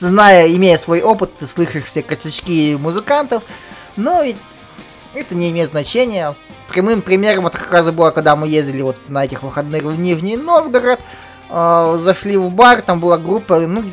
зная, 0.00 0.48
имея 0.48 0.78
свой 0.78 1.02
опыт, 1.02 1.36
ты 1.38 1.46
слышишь 1.46 1.84
все 1.84 2.02
косячки 2.02 2.76
музыкантов, 2.76 3.42
но 3.96 4.22
ведь 4.22 4.36
это 5.14 5.34
не 5.34 5.50
имеет 5.50 5.70
значения. 5.70 6.34
Прямым 6.68 7.02
примером 7.02 7.46
это 7.46 7.58
как 7.58 7.72
раз 7.72 7.90
было, 7.90 8.10
когда 8.10 8.36
мы 8.36 8.48
ездили 8.48 8.82
вот 8.82 8.96
на 9.08 9.24
этих 9.24 9.42
выходных 9.42 9.84
в 9.84 9.98
Нижний 9.98 10.36
Новгород, 10.36 11.00
э, 11.48 11.98
зашли 12.02 12.36
в 12.36 12.50
бар, 12.50 12.82
там 12.82 13.00
была 13.00 13.18
группа, 13.18 13.60
ну, 13.60 13.84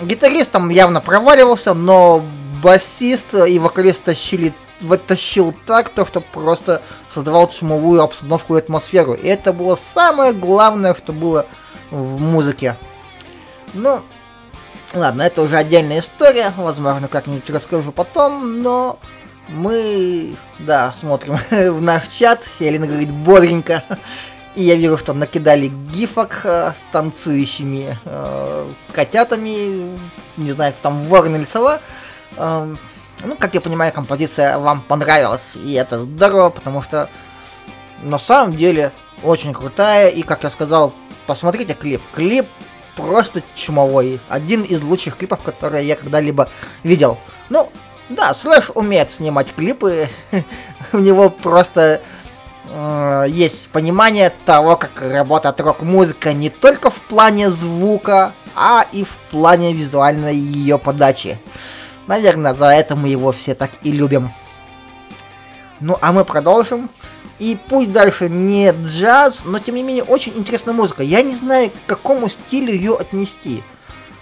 гитарист 0.00 0.50
там 0.50 0.68
явно 0.68 1.00
проваливался, 1.00 1.74
но 1.74 2.24
басист 2.62 3.34
и 3.34 3.58
вокалист 3.58 4.02
тащили 4.04 4.54
вытащил 4.80 5.54
так, 5.66 5.88
то 5.88 6.06
что 6.06 6.20
просто 6.20 6.82
создавал 7.12 7.50
шумовую 7.50 8.02
обстановку 8.02 8.56
и 8.56 8.58
атмосферу. 8.58 9.14
И 9.14 9.26
это 9.26 9.52
было 9.52 9.76
самое 9.76 10.32
главное, 10.32 10.94
что 10.94 11.12
было 11.12 11.46
в 11.90 12.20
музыке. 12.20 12.76
Ну, 13.72 14.02
ладно, 14.92 15.22
это 15.22 15.42
уже 15.42 15.56
отдельная 15.56 16.00
история, 16.00 16.52
возможно, 16.56 17.08
как-нибудь 17.08 17.48
расскажу 17.50 17.92
потом, 17.92 18.62
но 18.62 18.98
мы, 19.48 20.36
да, 20.58 20.92
смотрим 20.92 21.38
в 21.50 21.80
наш 21.80 22.08
чат, 22.08 22.40
Елена 22.58 22.86
говорит 22.86 23.10
бодренько, 23.10 23.82
и 24.54 24.62
я 24.62 24.76
вижу, 24.76 24.98
что 24.98 25.12
накидали 25.12 25.66
гифок 25.66 26.40
э, 26.44 26.72
с 26.72 26.92
танцующими 26.92 27.98
э, 28.04 28.72
котятами, 28.92 29.98
не 30.36 30.52
знаю, 30.52 30.72
кто 30.72 30.82
там 30.82 31.04
ворон 31.04 31.36
или 31.36 31.44
сова. 31.44 31.80
Э, 32.36 32.74
ну, 33.24 33.36
как 33.36 33.54
я 33.54 33.60
понимаю, 33.60 33.92
композиция 33.92 34.58
вам 34.58 34.82
понравилась, 34.82 35.52
и 35.54 35.72
это 35.72 35.98
здорово, 35.98 36.50
потому 36.50 36.82
что 36.82 37.08
на 38.02 38.18
самом 38.18 38.56
деле 38.56 38.92
очень 39.22 39.52
крутая, 39.52 40.08
и, 40.08 40.22
как 40.22 40.44
я 40.44 40.50
сказал, 40.50 40.92
посмотрите 41.26 41.74
клип. 41.74 42.02
Клип 42.14 42.46
просто 42.96 43.42
чумовой. 43.56 44.20
Один 44.28 44.62
из 44.62 44.80
лучших 44.82 45.16
клипов, 45.16 45.42
которые 45.42 45.86
я 45.86 45.96
когда-либо 45.96 46.48
видел. 46.82 47.18
Ну, 47.48 47.70
да, 48.08 48.34
Слэш 48.34 48.70
умеет 48.74 49.10
снимать 49.10 49.54
клипы, 49.54 50.08
у 50.92 50.98
него 50.98 51.30
просто 51.30 52.02
э, 52.68 53.24
есть 53.28 53.68
понимание 53.68 54.32
того, 54.44 54.76
как 54.76 55.00
работает 55.00 55.60
рок-музыка 55.60 56.32
не 56.32 56.50
только 56.50 56.90
в 56.90 57.00
плане 57.00 57.50
звука, 57.50 58.34
а 58.54 58.86
и 58.92 59.04
в 59.04 59.16
плане 59.30 59.72
визуальной 59.72 60.36
ее 60.36 60.78
подачи. 60.78 61.38
Наверное, 62.06 62.54
за 62.54 62.66
это 62.66 62.96
мы 62.96 63.08
его 63.08 63.32
все 63.32 63.54
так 63.54 63.70
и 63.82 63.90
любим. 63.90 64.32
Ну, 65.80 65.98
а 66.00 66.12
мы 66.12 66.24
продолжим. 66.24 66.90
И 67.38 67.58
пусть 67.68 67.90
дальше 67.90 68.28
не 68.28 68.70
джаз, 68.70 69.40
но 69.44 69.58
тем 69.58 69.74
не 69.74 69.82
менее 69.82 70.04
очень 70.04 70.32
интересная 70.36 70.72
музыка. 70.72 71.02
Я 71.02 71.22
не 71.22 71.34
знаю, 71.34 71.70
к 71.70 71.88
какому 71.88 72.28
стилю 72.28 72.72
ее 72.72 72.96
отнести. 72.96 73.62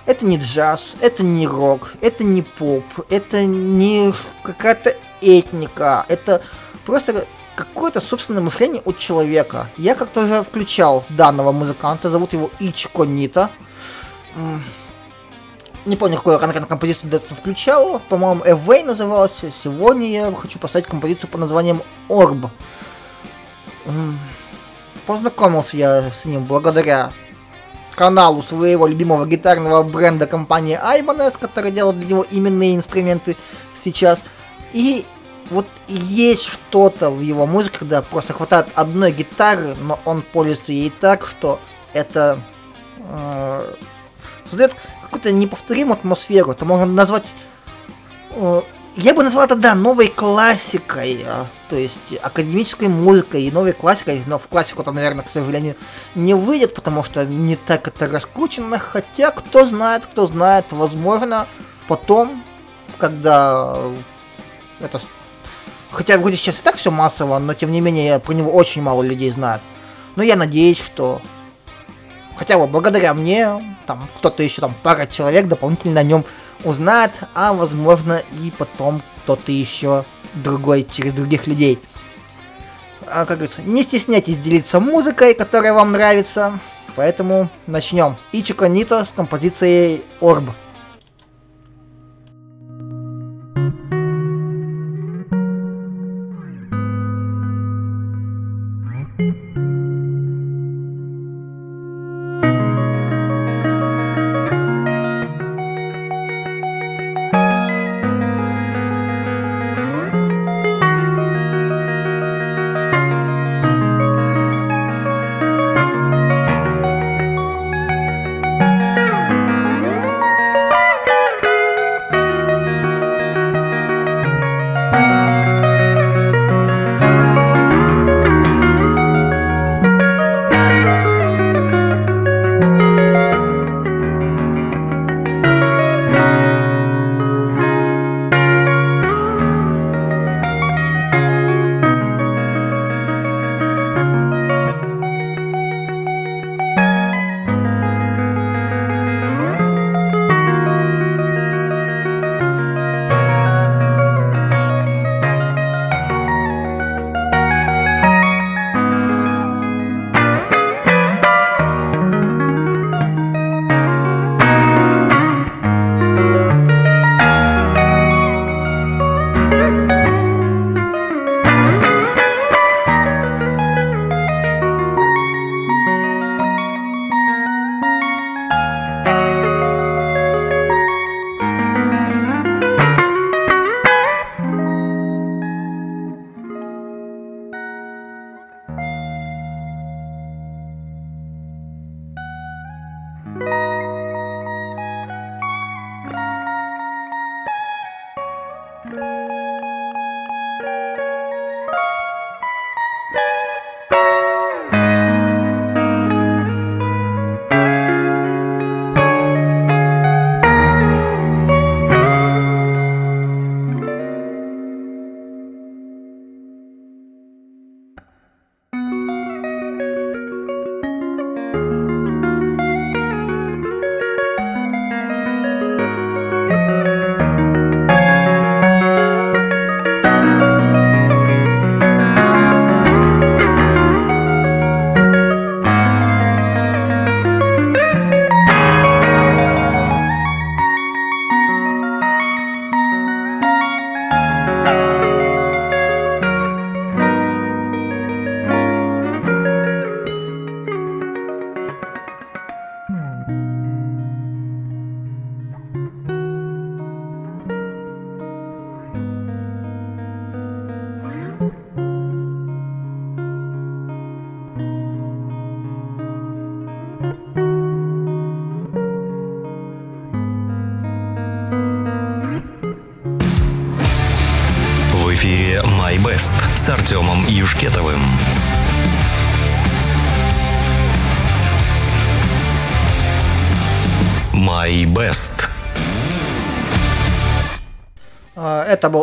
Это 0.05 0.27
не 0.27 0.37
джаз, 0.37 0.95
это 1.01 1.23
не 1.23 1.47
рок, 1.47 1.95
это 2.01 2.25
не 2.25 2.43
поп, 2.43 2.85
это 3.09 3.45
не 3.45 4.13
какая-то 4.43 4.97
этника, 5.21 6.05
это 6.09 6.43
просто 6.85 7.27
какое-то 7.55 8.01
собственное 8.01 8.43
мышление 8.43 8.83
у 8.85 8.93
человека. 8.93 9.71
Я 9.77 9.95
как-то 9.95 10.25
уже 10.25 10.43
включал 10.43 11.05
данного 11.09 11.53
музыканта, 11.53 12.11
зовут 12.11 12.33
его 12.33 12.51
Ичко 12.59 13.05
Нита. 13.05 13.51
Не 15.85 15.97
помню, 15.97 16.17
какую 16.17 16.39
конкретно 16.39 16.69
композицию 16.69 17.11
до 17.11 17.17
этого 17.17 17.35
включал. 17.35 18.01
По-моему, 18.09 18.45
Away 18.45 18.85
называлась. 18.85 19.33
Сегодня 19.63 20.09
я 20.09 20.33
хочу 20.33 20.59
поставить 20.59 20.87
композицию 20.87 21.29
по 21.29 21.39
названием 21.39 21.83
Orb. 22.09 22.49
Познакомился 25.07 25.77
я 25.77 26.13
с 26.13 26.25
ним 26.25 26.45
благодаря 26.45 27.13
каналу 27.95 28.43
своего 28.43 28.87
любимого 28.87 29.27
гитарного 29.27 29.83
бренда 29.83 30.27
компании 30.27 30.79
Ibanez, 30.79 31.39
который 31.39 31.71
делает 31.71 31.99
для 31.99 32.09
него 32.09 32.27
именные 32.31 32.77
инструменты 32.77 33.37
сейчас. 33.75 34.19
И 34.73 35.05
вот 35.51 35.67
есть 35.89 36.45
что-то 36.45 37.11
в 37.11 37.21
его 37.21 37.47
музыке, 37.47 37.79
когда 37.81 38.03
просто 38.03 38.33
хватает 38.33 38.69
одной 38.75 39.13
гитары, 39.13 39.75
но 39.75 40.01
он 40.05 40.23
пользуется 40.23 40.73
ей 40.73 40.91
так, 40.91 41.27
что 41.27 41.59
это 41.93 42.41
э, 42.99 43.75
создает 44.47 44.75
какую-то 45.03 45.33
неповторимую 45.33 45.95
атмосферу. 45.95 46.53
Это 46.53 46.65
можно 46.65 46.87
назвать 46.87 47.25
э, 48.31 48.63
я 48.97 49.15
бы 49.15 49.23
назвал 49.23 49.47
это, 49.47 49.57
да, 49.57 49.75
новой 49.75 50.09
классикой, 50.09 51.25
а, 51.27 51.47
то 51.71 51.77
есть 51.77 51.99
академической 52.23 52.89
музыкой 52.89 53.45
и 53.45 53.51
новой 53.51 53.73
классикой, 53.73 54.23
но 54.27 54.39
в 54.39 54.49
классику 54.49 54.83
там, 54.83 54.97
наверное, 54.97 55.25
к 55.25 55.31
сожалению, 55.31 55.77
не 56.15 56.35
выйдет, 56.35 56.75
потому 56.75 57.03
что 57.03 57.25
не 57.25 57.57
так 57.57 57.89
это 57.89 58.07
раскручено, 58.09 58.79
хотя, 58.79 59.31
кто 59.31 59.67
знает, 59.67 60.05
кто 60.05 60.27
знает, 60.27 60.67
возможно, 60.71 61.47
потом, 61.89 62.43
когда 62.99 63.79
это... 64.81 65.01
Хотя 65.91 66.17
вроде 66.17 66.37
сейчас 66.37 66.57
и 66.57 66.63
так 66.63 66.77
все 66.77 66.91
массово, 66.91 67.39
но 67.39 67.55
тем 67.55 67.71
не 67.71 67.81
менее 67.81 68.19
про 68.19 68.33
него 68.33 68.51
очень 68.53 68.83
мало 68.83 69.03
людей 69.03 69.31
знают. 69.31 69.63
Но 70.17 70.23
я 70.23 70.37
надеюсь, 70.37 70.79
что 70.79 71.21
хотя 72.37 72.59
бы 72.59 72.67
благодаря 72.67 73.13
мне, 73.15 73.77
там 73.87 74.09
кто-то 74.19 74.43
еще 74.43 74.61
там 74.61 74.75
пара 74.83 75.07
человек 75.07 75.49
дополнительно 75.49 76.01
о 76.01 76.05
нем 76.05 76.25
узнает, 76.65 77.13
а 77.35 77.53
возможно 77.53 78.23
и 78.41 78.51
потом 78.57 79.03
кто-то 79.23 79.53
еще 79.53 80.05
другой 80.35 80.87
через 80.91 81.13
других 81.13 81.47
людей. 81.47 81.79
А, 83.07 83.27
как 83.27 83.39
говорится, 83.39 83.63
не 83.63 83.83
стесняйтесь 83.83 84.39
делиться 84.39 84.81
музыкой, 84.81 85.35
которая 85.35 85.75
вам 85.75 85.93
нравится. 85.93 86.59
Поэтому 86.95 87.49
начнем. 87.67 88.17
Ичико 88.33 88.69
Нито 88.69 89.05
с 89.05 89.09
композицией 89.09 90.03
Орб. 90.21 90.51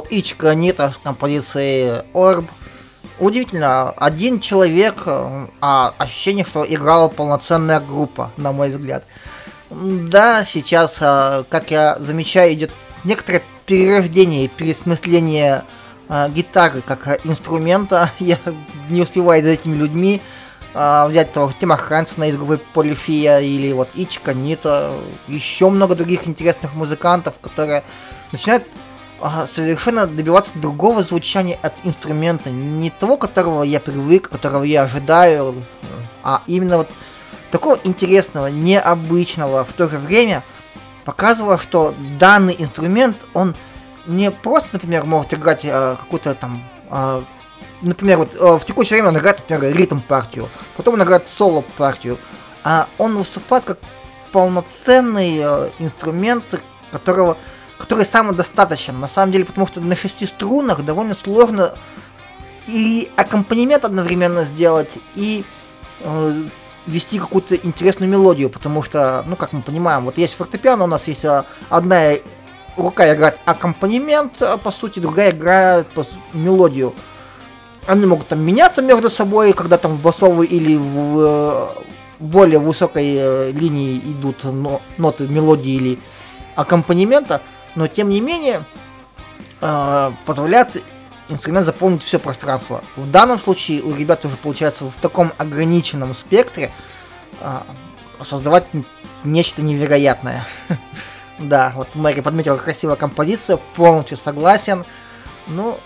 Ичка 0.10 0.56
Нита 0.56 0.92
с 0.92 0.98
композицией 0.98 2.04
Орб. 2.14 2.50
Удивительно, 3.20 3.90
один 3.92 4.40
человек, 4.40 5.04
э, 5.06 5.48
а 5.62 5.94
ощущение, 5.98 6.46
что 6.46 6.66
играла 6.68 7.10
полноценная 7.10 7.80
группа, 7.80 8.32
на 8.38 8.52
мой 8.52 8.70
взгляд. 8.70 9.04
Да, 9.70 10.46
сейчас, 10.46 10.98
а, 11.02 11.44
как 11.50 11.70
я 11.72 11.98
замечаю, 12.00 12.54
идет 12.54 12.72
некоторое 13.04 13.44
перерождение, 13.66 14.48
пересмысление 14.48 15.64
а, 16.08 16.30
гитары 16.30 16.82
как 16.82 17.26
инструмента. 17.26 18.10
Я 18.20 18.38
не 18.90 19.02
успеваю 19.02 19.44
за 19.44 19.50
этими 19.50 19.76
людьми 19.76 20.22
взять 20.72 21.34
того 21.34 21.52
Тима 21.60 21.78
Хансона 21.78 22.26
из 22.26 22.38
группы 22.38 22.62
Полифия 22.76 23.40
или 23.40 23.72
вот 23.74 23.90
Ичка, 23.96 24.36
Нита, 24.36 24.94
еще 25.28 25.68
много 25.72 25.96
других 25.96 26.28
интересных 26.28 26.76
музыкантов, 26.76 27.40
которые 27.42 27.84
начинают 28.32 28.66
совершенно 29.52 30.08
добиваться 30.08 30.52
другого 30.56 31.04
звучания 31.04 31.60
от 31.62 31.74
инструмента, 31.84 32.50
не 32.50 32.90
того, 32.90 33.18
которого 33.18 33.64
я 33.64 33.80
привык, 33.80 34.30
которого 34.30 34.64
я 34.64 34.84
ожидаю, 34.84 35.56
а 36.24 36.44
именно 36.48 36.78
вот 36.78 36.90
такого 37.52 37.80
интересного, 37.84 38.48
необычного, 38.48 39.66
в 39.66 39.74
то 39.74 39.90
же 39.90 39.98
время 39.98 40.44
показывало, 41.06 41.58
что 41.58 41.96
данный 42.20 42.56
инструмент, 42.58 43.18
он 43.34 43.56
не 44.08 44.32
просто, 44.32 44.70
например, 44.74 45.06
может 45.06 45.34
играть 45.34 45.62
э, 45.64 45.96
какую-то 46.00 46.36
там, 46.36 46.64
э, 46.92 47.24
например, 47.82 48.18
вот 48.20 48.36
э, 48.36 48.58
в 48.58 48.66
текущее 48.66 48.96
время 48.98 49.10
он 49.10 49.18
играет, 49.18 49.40
например, 49.40 49.76
ритм 49.76 50.00
партию, 50.02 50.50
потом 50.78 50.96
он 50.96 51.04
играет 51.04 51.28
соло 51.28 51.64
партию, 51.78 52.18
а 52.64 52.88
он 52.98 53.18
выступает 53.18 53.66
как 53.66 53.80
полноценный 54.32 55.40
э, 55.42 55.70
инструмент, 55.80 56.44
которого, 56.92 57.38
который 57.80 58.06
самодостаточен, 58.06 59.00
на 59.00 59.08
самом 59.08 59.32
деле, 59.32 59.46
потому 59.46 59.66
что 59.66 59.80
на 59.80 59.96
шести 59.96 60.28
струнах 60.28 60.84
довольно 60.84 61.16
сложно 61.16 61.74
и 62.68 63.10
аккомпанемент 63.16 63.86
одновременно 63.86 64.44
сделать, 64.44 65.00
и 65.16 65.46
э, 66.02 66.44
вести 66.86 67.18
какую-то 67.18 67.56
интересную 67.56 68.12
мелодию, 68.12 68.50
потому 68.50 68.84
что, 68.84 69.24
ну, 69.26 69.36
как 69.36 69.54
мы 69.54 69.62
понимаем, 69.62 70.04
вот 70.04 70.18
есть 70.18 70.36
фортепиано, 70.36 70.84
у 70.84 70.88
нас 70.88 71.08
есть 71.08 71.24
а, 71.24 71.46
одна 71.70 72.12
рука 72.76 73.14
играет 73.14 73.40
аккомпанемент, 73.46 74.42
а, 74.42 74.58
по 74.58 74.72
сути, 74.72 75.00
другая 75.00 75.32
играет 75.32 75.88
по 75.88 76.04
мелодию. 76.34 76.94
Они 77.88 78.06
могут 78.06 78.28
там 78.28 78.42
меняться 78.42 78.82
между 78.82 79.10
собой, 79.10 79.54
когда 79.54 79.78
там 79.78 79.94
в 79.94 80.02
басовой 80.02 80.46
или 80.48 80.76
в 80.76 81.20
э, 81.20 81.68
более 82.20 82.60
высокой 82.60 83.16
э, 83.18 83.52
линии 83.52 83.98
идут 83.98 84.44
но- 84.44 84.82
ноты 84.98 85.28
мелодии 85.28 85.72
или 85.72 86.00
аккомпанемента, 86.56 87.42
но 87.80 87.88
тем 87.88 88.10
не 88.10 88.20
менее 88.20 88.66
э, 89.62 90.12
позволяет 90.26 90.84
инструмент 91.30 91.66
заполнить 91.66 92.04
все 92.04 92.20
пространство. 92.20 92.84
В 92.98 93.10
данном 93.10 93.40
случае 93.40 93.82
у 93.84 93.96
ребят 93.96 94.26
уже 94.26 94.36
получается 94.36 94.84
в 94.84 94.96
таком 94.96 95.32
ограниченном 95.38 96.14
спектре 96.14 96.74
а, 97.40 97.66
создавать 98.22 98.66
нечто 99.24 99.62
невероятное. 99.62 100.46
Да, 101.40 101.72
вот 101.74 101.96
Мэри 101.96 102.20
подметила 102.20 102.58
красивая 102.58 102.98
композиция, 102.98 103.56
полностью 103.78 104.18
согласен. 104.18 104.84
Ну, 105.48 105.80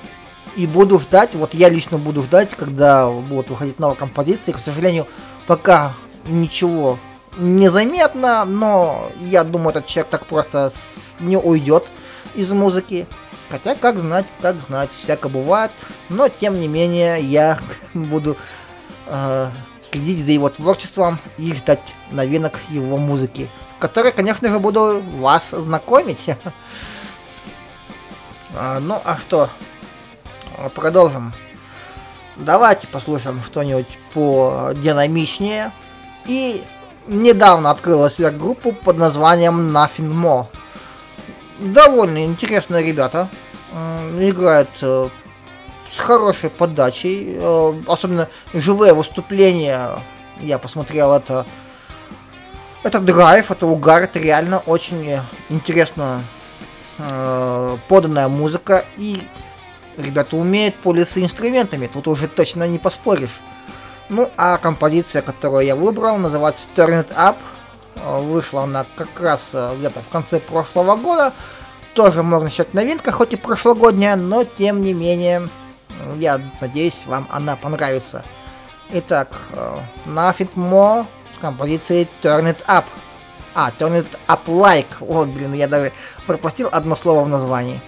и 0.55 0.65
буду 0.65 0.99
ждать, 0.99 1.35
вот 1.35 1.53
я 1.53 1.69
лично 1.69 1.99
буду 1.99 2.23
ждать, 2.23 2.55
когда 2.55 3.07
будут 3.07 3.51
выходить 3.51 3.77
новые 3.77 3.95
композиции. 3.95 4.51
К 4.51 4.57
сожалению, 4.57 5.05
пока 5.45 5.93
ничего 6.25 6.97
не 7.37 7.69
заметно, 7.69 8.45
но 8.45 9.11
я 9.19 9.43
думаю, 9.43 9.69
этот 9.71 9.85
человек 9.85 10.09
так 10.11 10.25
просто 10.25 10.71
не 11.19 11.37
уйдет 11.37 11.85
из 12.35 12.51
музыки. 12.51 13.07
Хотя, 13.49 13.75
как 13.75 13.99
знать, 13.99 14.25
как 14.41 14.59
знать, 14.61 14.91
всяко 14.95 15.29
бывает. 15.29 15.71
Но, 16.09 16.27
тем 16.29 16.59
не 16.59 16.67
менее, 16.67 17.21
я 17.21 17.59
буду 17.93 18.37
э, 19.07 19.51
следить 19.83 20.25
за 20.25 20.31
его 20.31 20.49
творчеством 20.49 21.19
и 21.37 21.53
ждать 21.53 21.81
новинок 22.11 22.59
его 22.69 22.97
музыки, 22.97 23.49
с 23.77 23.81
которой, 23.81 24.11
конечно 24.11 24.49
же, 24.49 24.59
буду 24.59 25.01
вас 25.01 25.49
знакомить. 25.51 26.25
А, 28.55 28.79
Ну, 28.79 29.01
а 29.03 29.17
что? 29.17 29.49
А, 30.59 30.69
Продолжим. 30.69 31.33
Давайте 32.35 32.85
послушаем 32.85 33.41
что-нибудь 33.43 33.87
подинамичнее. 34.13 35.71
И 36.27 36.63
недавно 37.07 37.71
открылась 37.71 38.17
группа 38.17 38.71
под 38.71 38.97
названием 38.97 39.75
Nothing 39.75 40.11
More 40.11 40.47
довольно 41.59 42.25
интересные 42.25 42.85
ребята. 42.85 43.29
Играют 44.19 44.69
э, 44.81 45.09
с 45.91 45.99
хорошей 45.99 46.49
подачей. 46.49 47.35
э, 47.37 47.73
Особенно 47.87 48.29
живые 48.53 48.93
выступления. 48.93 49.89
Я 50.39 50.59
посмотрел 50.59 51.13
это. 51.13 51.45
Это 52.83 52.99
драйв, 52.99 53.49
это 53.49 53.65
угар, 53.65 54.03
это 54.03 54.19
реально 54.19 54.59
очень 54.59 55.17
интересно 55.49 56.21
э, 56.99 57.77
поданная 57.87 58.27
музыка. 58.27 58.85
И 58.97 59.23
ребята 59.97 60.35
умеют 60.35 60.75
пользоваться 60.75 61.23
инструментами. 61.23 61.87
Тут 61.87 62.07
уже 62.07 62.27
точно 62.27 62.67
не 62.67 62.77
поспоришь. 62.77 63.41
Ну, 64.09 64.29
а 64.37 64.57
композиция, 64.57 65.21
которую 65.21 65.65
я 65.65 65.75
выбрал, 65.75 66.17
называется 66.17 66.67
Turn 66.75 67.05
It 67.05 67.15
Up. 67.15 67.37
Э, 67.95 68.21
Вышла 68.21 68.63
она 68.63 68.85
как 68.95 69.19
раз 69.19 69.41
э, 69.53 69.75
где-то 69.77 70.01
в 70.01 70.09
конце 70.09 70.39
прошлого 70.39 70.95
года. 70.95 71.33
Тоже 71.93 72.23
можно 72.23 72.49
считать 72.49 72.73
новинка, 72.73 73.11
хоть 73.11 73.33
и 73.33 73.37
прошлогодняя, 73.37 74.15
но 74.15 74.43
тем 74.43 74.81
не 74.81 74.93
менее, 74.93 75.47
э, 75.89 76.15
я 76.19 76.41
надеюсь, 76.59 77.03
вам 77.05 77.27
она 77.31 77.55
понравится. 77.55 78.23
Итак, 78.91 79.29
э, 79.51 79.79
Nothing 80.05 80.53
More 80.55 81.05
с 81.33 81.39
композицией 81.39 82.09
Turn 82.21 82.45
It 82.45 82.65
Up. 82.67 82.85
А, 83.55 83.71
Turn 83.79 84.01
It 84.01 84.07
Up 84.27 84.45
Like. 84.47 84.87
О, 84.99 85.25
блин, 85.25 85.53
я 85.53 85.67
даже 85.67 85.91
пропустил 86.27 86.69
одно 86.71 86.95
слово 86.95 87.23
в 87.23 87.29
названии. 87.29 87.81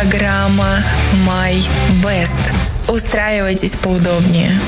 Программа 0.00 0.82
My 1.28 1.62
Best. 2.02 2.40
Устраивайтесь 2.88 3.76
поудобнее. 3.76 4.58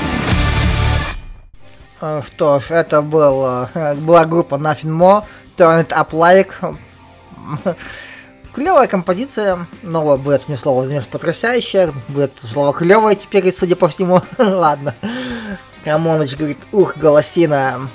А, 2.02 2.20
Что 2.20 2.60
ж, 2.60 2.64
это 2.68 3.00
был, 3.00 3.66
э, 3.72 3.94
была 3.94 4.26
группа 4.26 4.56
Nothing 4.56 4.90
More, 4.90 5.24
Turn 5.56 5.86
It 5.86 5.88
Up 5.88 6.10
Like. 6.10 6.76
Клевая 8.54 8.86
композиция, 8.86 9.66
новое 9.82 10.18
будет 10.18 10.48
мне 10.48 10.58
слово 10.58 10.84
замес 10.84 11.06
потрясающее, 11.06 11.94
будет 12.08 12.32
слово 12.42 12.74
клевое 12.74 13.16
теперь, 13.16 13.54
судя 13.56 13.76
по 13.76 13.88
всему. 13.88 14.20
Ладно. 14.38 14.94
Камоныч 15.82 16.36
говорит, 16.36 16.58
ух, 16.72 16.98
голосина. 16.98 17.88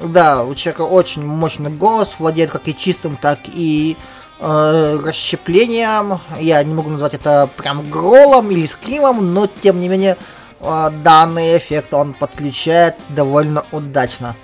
Да, 0.00 0.44
у 0.44 0.54
человека 0.54 0.82
очень 0.82 1.26
мощный 1.26 1.70
голос, 1.70 2.10
владеет 2.20 2.52
как 2.52 2.68
и 2.68 2.76
чистым, 2.76 3.16
так 3.16 3.40
и 3.46 3.96
расщеплением. 4.44 6.20
Я 6.38 6.62
не 6.62 6.74
могу 6.74 6.90
назвать 6.90 7.14
это 7.14 7.48
прям 7.56 7.90
гролом 7.90 8.50
или 8.50 8.66
скримом, 8.66 9.32
но 9.32 9.46
тем 9.46 9.80
не 9.80 9.88
менее 9.88 10.18
э, 10.60 10.90
данный 11.02 11.56
эффект 11.56 11.94
он 11.94 12.12
подключает 12.12 12.96
довольно 13.08 13.64
удачно. 13.72 14.36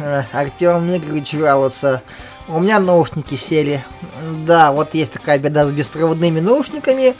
Э, 0.00 0.24
Артем 0.32 0.88
Мигрович 0.88 1.30
жалуется. 1.30 2.02
У 2.48 2.58
меня 2.58 2.80
наушники 2.80 3.36
сели. 3.36 3.84
Да, 4.46 4.72
вот 4.72 4.94
есть 4.94 5.12
такая 5.12 5.38
беда 5.38 5.66
с 5.66 5.72
беспроводными 5.72 6.40
наушниками. 6.40 7.14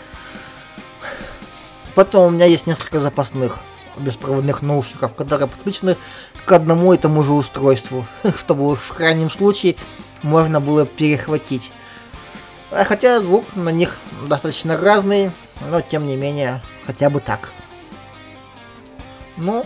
Потом 1.95 2.27
у 2.27 2.31
меня 2.31 2.47
есть 2.47 2.67
несколько 2.67 2.99
запасных 2.99 3.61
беспроводных 3.97 4.63
наушников, 4.63 5.15
которые 5.15 5.47
подключены 5.47 5.97
к 6.45 6.51
одному 6.51 6.93
и 6.93 6.99
тому 6.99 7.23
же 7.23 7.33
устройству, 7.33 8.05
чтобы 8.39 8.75
в 8.75 8.89
крайнем 8.93 9.31
случае 9.31 9.77
можно 10.23 10.61
было 10.61 10.87
перехватить. 10.87 11.71
А 12.77 12.85
Хотя 12.85 13.21
звук 13.21 13.45
на 13.55 13.69
них 13.69 13.99
достаточно 14.27 14.77
разный, 14.77 15.31
но 15.71 15.81
тем 15.81 16.07
не 16.09 16.17
менее, 16.17 16.61
хотя 16.85 17.09
бы 17.09 17.21
так. 17.21 17.51
Ну, 19.37 19.65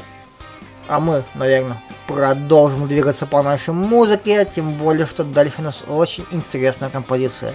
а 0.88 1.00
мы, 1.00 1.24
наверное, 1.34 1.82
продолжим 2.06 2.86
двигаться 2.86 3.24
по 3.24 3.42
нашей 3.42 3.72
музыке, 3.72 4.50
тем 4.54 4.74
более, 4.74 5.06
что 5.06 5.24
дальше 5.24 5.56
у 5.58 5.62
нас 5.62 5.82
очень 5.88 6.26
интересная 6.30 6.90
композиция. 6.90 7.54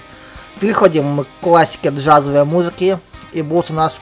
Переходим 0.60 1.06
мы 1.06 1.26
к 1.26 1.28
классике 1.42 1.90
джазовой 1.90 2.46
музыки, 2.46 3.00
и 3.32 3.44
будет 3.44 3.70
у 3.70 3.76
нас 3.76 4.02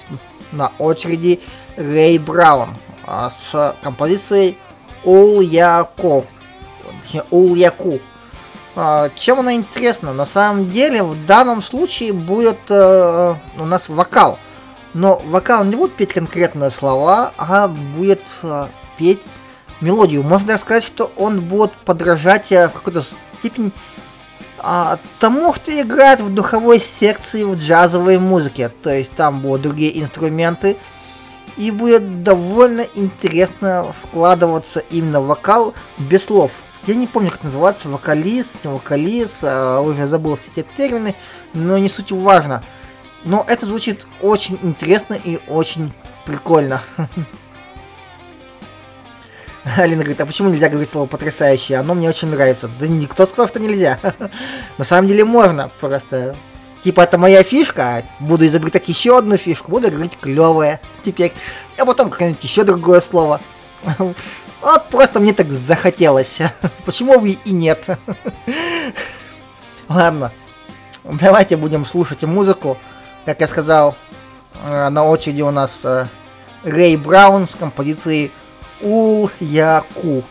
на 0.54 0.72
очереди 0.80 1.42
Рэй 1.76 2.18
Браун 2.18 2.78
а, 3.06 3.30
с 3.30 3.76
композицией 3.82 4.58
Ул 5.04 5.42
Яко. 5.42 6.24
Точнее, 7.02 7.24
Ул 7.30 7.56
Яку. 7.56 8.00
А, 8.76 9.10
чем 9.16 9.40
она 9.40 9.54
интересна? 9.54 10.14
На 10.14 10.26
самом 10.26 10.70
деле, 10.70 11.04
в 11.04 11.26
данном 11.26 11.62
случае 11.62 12.14
будет 12.14 12.60
э, 12.70 13.36
у 13.58 13.66
нас 13.66 13.90
вокал. 13.90 14.40
Но 14.94 15.22
вокал 15.26 15.64
не 15.66 15.76
будет 15.76 15.94
петь 15.94 16.14
конкретные 16.14 16.70
слова, 16.70 17.34
а 17.38 17.68
будет 17.68 18.22
э, 18.44 18.68
петь 18.98 19.22
мелодию. 19.82 20.24
Можно 20.24 20.58
сказать, 20.58 20.84
что 20.84 21.12
он 21.18 21.42
будет 21.42 21.72
подражать 21.74 22.52
э, 22.52 22.70
в 22.70 22.74
какой-то 22.74 23.04
степени 23.40 23.72
а, 24.60 25.00
тому, 25.20 25.54
что 25.54 25.72
играет 25.82 26.22
в 26.22 26.34
духовой 26.34 26.80
секции 26.80 27.44
в 27.44 27.56
джазовой 27.56 28.20
музыке. 28.20 28.70
То 28.70 28.96
есть 28.96 29.12
там 29.12 29.42
будут 29.42 29.64
другие 29.64 30.00
инструменты. 30.02 30.78
И 31.58 31.70
будет 31.70 32.24
довольно 32.24 32.88
интересно 32.96 33.94
вкладываться 34.04 34.80
именно 34.90 35.20
в 35.20 35.28
вокал 35.28 35.74
без 35.98 36.24
слов. 36.24 36.52
Я 36.88 36.96
не 36.96 37.06
помню, 37.06 37.30
как 37.30 37.44
называется, 37.44 37.90
вокалист, 37.90 38.64
не 38.64 38.72
вокалист, 38.72 39.44
а, 39.44 39.82
уже 39.82 40.08
забыл 40.08 40.36
все 40.36 40.50
эти 40.56 40.68
термины, 40.76 41.14
но 41.54 41.78
не 41.78 41.90
суть 41.90 42.12
важно. 42.12 42.64
Но 43.24 43.46
это 43.48 43.68
звучит 43.68 44.08
очень 44.22 44.58
интересно 44.64 45.14
и 45.14 45.40
очень 45.48 45.94
прикольно. 46.26 46.82
Алина 49.78 50.02
говорит, 50.02 50.20
а 50.22 50.26
почему 50.26 50.50
нельзя 50.50 50.70
говорить 50.70 50.90
слово 50.90 51.06
потрясающее? 51.06 51.78
Оно 51.78 51.94
мне 51.94 52.10
очень 52.10 52.30
нравится. 52.30 52.68
Да 52.80 52.88
никто 52.88 53.28
сказал, 53.28 53.48
что 53.48 53.60
нельзя. 53.60 54.00
На 54.80 54.84
самом 54.84 55.08
деле 55.08 55.24
можно, 55.24 55.72
просто 55.80 56.36
типа 56.84 57.02
это 57.02 57.20
моя 57.20 57.44
фишка, 57.44 58.04
буду 58.20 58.48
изобретать 58.48 58.88
еще 58.88 59.20
одну 59.20 59.38
фишку, 59.38 59.70
буду 59.70 59.92
говорить 59.92 60.18
клевое 60.20 60.80
теперь, 61.04 61.32
а 61.78 61.86
потом 61.86 62.10
какое-нибудь 62.10 62.44
еще 62.44 62.64
другое 62.64 63.02
слово. 63.02 63.40
Вот 64.62 64.90
просто 64.90 65.20
мне 65.20 65.34
так 65.34 65.52
захотелось. 65.52 66.40
Почему 66.86 67.20
бы 67.20 67.32
и 67.32 67.52
нет? 67.52 67.86
Ладно, 69.90 70.32
давайте 71.04 71.58
будем 71.58 71.86
слушать 71.86 72.22
музыку. 72.22 72.78
Как 73.26 73.42
я 73.42 73.48
сказал, 73.48 73.96
э, 74.64 74.90
на 74.90 75.06
очереди 75.06 75.42
у 75.42 75.52
нас 75.52 75.80
э, 75.84 76.08
Рэй 76.64 76.96
Браун 76.96 77.48
с 77.48 77.52
композицией 77.52 78.32
Ул 78.82 79.32
Яку. 79.40 80.24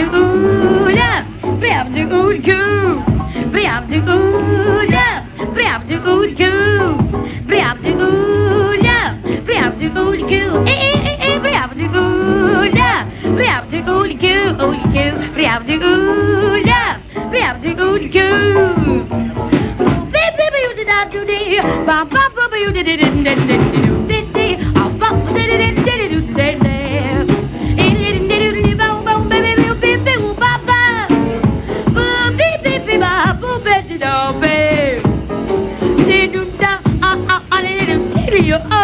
правдуля, 0.00 1.26
правдульку, 1.60 2.60
правдуля, 3.52 5.06
правдульку, 5.54 6.52
правдуля, 7.46 8.98
правдульку, 9.46 10.64
правдуля, 11.44 12.94
правдульку, 13.36 14.40
ульку, 14.64 15.06
правдуля, 15.34 16.82
правдульку. 17.30 18.28
Bum 21.86 22.08
bum 22.08 22.30
bum 22.34 22.52
you 22.54 22.72
did 22.72 22.88
it 22.88 22.98
did 22.98 23.26
it 23.26 23.46
did 24.08 24.30
it 25.60 26.34
did 26.34 26.64
it 26.64 26.69
you. 38.42 38.80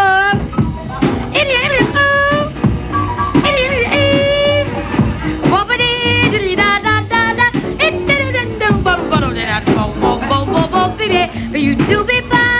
You 11.66 11.74
do 11.74 12.04
be 12.04 12.20
fine. 12.28 12.55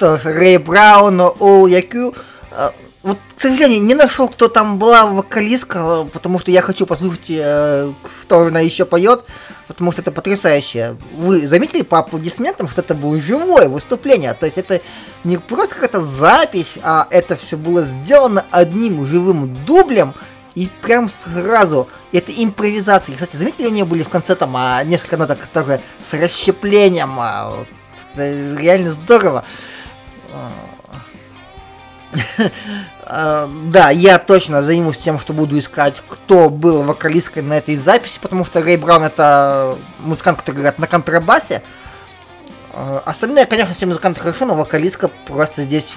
А, 0.00 0.16
что 0.16 0.16
ж, 0.16 0.24
Рэй 0.24 0.58
Браун, 0.58 1.20
Ол 1.20 1.66
Якю. 1.66 2.14
А, 2.50 2.72
вот, 3.02 3.18
к 3.36 3.40
сожалению, 3.40 3.82
не 3.82 3.94
нашел, 3.94 4.28
кто 4.28 4.48
там 4.48 4.78
была 4.78 5.06
вокалистка, 5.06 6.06
потому 6.12 6.38
что 6.38 6.50
я 6.50 6.62
хочу 6.62 6.86
послушать, 6.86 7.24
э, 7.28 7.92
кто 8.22 8.42
она 8.42 8.60
еще 8.60 8.84
поет, 8.84 9.24
потому 9.66 9.92
что 9.92 10.02
это 10.02 10.12
потрясающе. 10.12 10.96
Вы 11.16 11.46
заметили 11.46 11.82
по 11.82 11.98
аплодисментам, 11.98 12.68
что 12.68 12.80
это 12.80 12.94
было 12.94 13.20
живое 13.20 13.68
выступление? 13.68 14.34
То 14.34 14.46
есть 14.46 14.58
это 14.58 14.80
не 15.24 15.36
просто 15.36 15.74
какая-то 15.74 16.04
запись, 16.04 16.74
а 16.82 17.06
это 17.10 17.36
все 17.36 17.56
было 17.56 17.82
сделано 17.82 18.44
одним 18.50 19.06
живым 19.06 19.64
дублем, 19.64 20.14
и 20.54 20.68
прям 20.82 21.08
сразу. 21.08 21.88
Это 22.12 22.32
импровизация. 22.32 23.14
Кстати, 23.14 23.36
заметили, 23.36 23.66
у 23.66 23.70
нее 23.70 23.84
были 23.84 24.02
в 24.02 24.08
конце 24.08 24.34
там 24.34 24.56
а, 24.56 24.82
несколько 24.84 25.16
ноток 25.16 25.46
тоже 25.52 25.80
с 26.02 26.12
расщеплением. 26.14 27.18
А, 27.18 27.50
вот, 27.50 27.68
это 28.14 28.60
реально 28.60 28.90
здорово. 28.90 29.44
А, 33.04 33.48
Да, 33.64 33.90
я 33.90 34.18
точно 34.18 34.62
займусь 34.62 34.98
тем, 34.98 35.18
что 35.18 35.32
буду 35.32 35.58
искать, 35.58 36.02
кто 36.08 36.50
был 36.50 36.82
вокалисткой 36.82 37.42
на 37.42 37.58
этой 37.58 37.76
записи, 37.76 38.18
потому 38.20 38.44
что 38.44 38.62
Рэй 38.62 38.76
Браун 38.76 39.02
это 39.02 39.76
музыкант, 39.98 40.38
который 40.40 40.56
играет 40.56 40.78
на 40.78 40.86
контрабасе. 40.86 41.62
А, 42.72 43.02
Остальные, 43.04 43.46
конечно, 43.46 43.74
все 43.74 43.86
музыканты 43.86 44.20
хорошо, 44.20 44.46
но 44.46 44.54
вокалистка 44.54 45.08
просто 45.26 45.62
здесь 45.62 45.94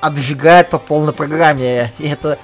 обжигает 0.00 0.70
по 0.70 0.78
полной 0.78 1.12
программе. 1.12 1.92
И 1.98 2.08
это, 2.08 2.38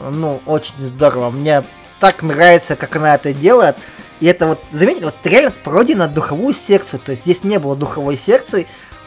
ну, 0.00 0.40
очень 0.46 0.74
здорово. 0.78 1.30
Мне 1.30 1.64
так 2.00 2.22
нравится, 2.22 2.76
как 2.76 2.96
она 2.96 3.14
это 3.14 3.32
делает. 3.32 3.76
И 4.20 4.26
это 4.26 4.46
вот, 4.46 4.60
заметили, 4.70 5.04
вот 5.04 5.16
реально 5.24 5.50
пародия 5.50 5.96
на 5.96 6.06
духовую 6.06 6.54
секцию. 6.54 7.00
То 7.00 7.12
есть 7.12 7.22
здесь 7.22 7.44
не 7.44 7.58
было 7.58 7.76
духовой 7.76 8.16
секции, 8.16 8.66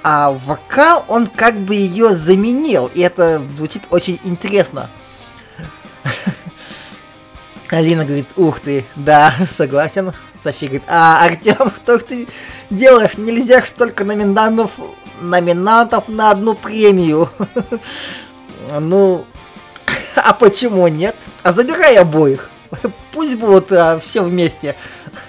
а 0.10 0.32
вокал, 0.32 1.04
он 1.10 1.28
как 1.28 1.60
бы 1.60 1.76
ее 1.76 2.16
заменил. 2.16 2.90
И 2.94 3.02
это 3.02 3.46
звучит 3.58 3.84
очень 3.90 4.22
интересно. 4.24 4.90
Алина 7.68 8.06
говорит, 8.06 8.30
ух 8.38 8.62
ты, 8.62 8.86
да, 8.96 9.36
согласен. 9.52 10.14
София 10.42 10.70
говорит, 10.70 10.88
а, 10.88 11.26
Артем, 11.26 11.74
что 11.84 12.00
ты 12.08 12.26
делаешь? 12.70 13.18
Нельзя 13.18 13.62
столько 13.64 14.06
номинантов, 14.06 14.72
номинантов 15.20 16.08
на 16.08 16.32
одну 16.32 16.56
премию. 16.56 17.30
Ну, 18.80 19.26
а 20.16 20.34
почему 20.34 20.88
нет? 20.90 21.16
А 21.42 21.54
забирай 21.54 21.98
обоих. 21.98 22.50
Пусть 23.14 23.38
будут 23.38 23.72
а, 23.72 24.00
все 24.00 24.22
вместе. 24.22 24.76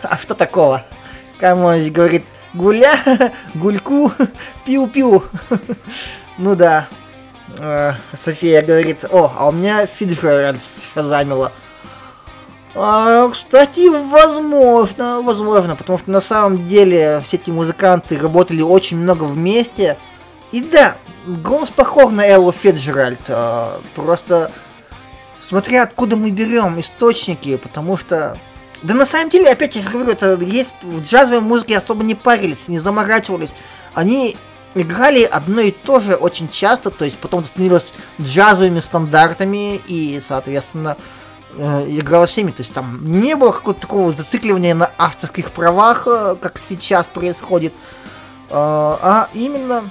А 0.03 0.19
что 0.19 0.35
такого? 0.35 0.85
Камонович 1.39 1.93
говорит, 1.93 2.25
гуля, 2.55 3.33
гульку, 3.55 4.13
пиу-пиу. 4.67 5.25
Ну 6.39 6.55
да. 6.55 6.87
А, 7.59 7.97
София 8.17 8.63
говорит, 8.63 9.05
о, 9.11 9.33
а 9.37 9.49
у 9.49 9.53
меня 9.53 9.87
Фиджеральд 9.87 10.63
шазамила. 10.95 11.53
А, 12.75 13.29
кстати, 13.31 13.89
возможно, 13.89 15.21
возможно, 15.23 15.75
потому 15.75 15.99
что 15.99 16.11
на 16.11 16.21
самом 16.21 16.67
деле 16.67 17.21
все 17.25 17.37
эти 17.37 17.51
музыканты 17.51 18.19
работали 18.19 18.63
очень 18.63 18.99
много 18.99 19.25
вместе. 19.25 19.97
И 20.53 20.61
да, 20.61 20.97
голос 21.27 21.71
похож 21.71 22.13
на 22.13 22.25
Эллу 22.25 22.53
Фиджеральд, 22.53 23.21
а, 23.29 23.81
просто 23.95 24.53
смотря 25.41 25.83
откуда 25.83 26.17
мы 26.17 26.31
берем 26.31 26.79
источники, 26.79 27.57
потому 27.57 27.99
что... 27.99 28.39
Да 28.83 28.95
на 28.95 29.05
самом 29.05 29.31
деле, 29.31 29.51
опять 29.51 29.77
я 29.77 29.83
говорю, 29.83 30.11
это 30.11 30.39
есть 30.41 30.75
в 30.83 31.03
джазовой 31.03 31.41
музыке 31.41 31.79
особо 31.79 32.05
не 32.05 32.15
парились, 32.15 32.69
не 32.69 32.79
заморачивались. 32.79 33.51
Они 33.95 34.37
играли 34.75 35.25
одно 35.25 35.61
и 35.61 35.71
то 35.71 36.01
же 36.01 36.15
очень 36.15 36.49
часто, 36.49 36.91
то 36.91 37.05
есть 37.05 37.19
потом 37.19 37.45
становилось 37.45 37.87
джазовыми 38.21 38.81
стандартами 38.81 39.77
и, 39.89 40.21
соответственно, 40.27 40.97
э, 41.57 41.87
играла 41.89 42.27
всеми. 42.27 42.53
То 42.53 42.63
есть 42.63 42.73
там 42.73 43.01
не 43.21 43.35
было 43.35 43.51
какого-то 43.51 43.81
такого 43.81 44.13
зацикливания 44.13 44.75
на 44.75 44.91
авторских 44.97 45.51
правах, 45.53 46.07
э, 46.07 46.37
как 46.41 46.59
сейчас 46.59 47.07
происходит, 47.07 47.73
э, 47.73 48.55
а 48.55 49.29
именно 49.35 49.91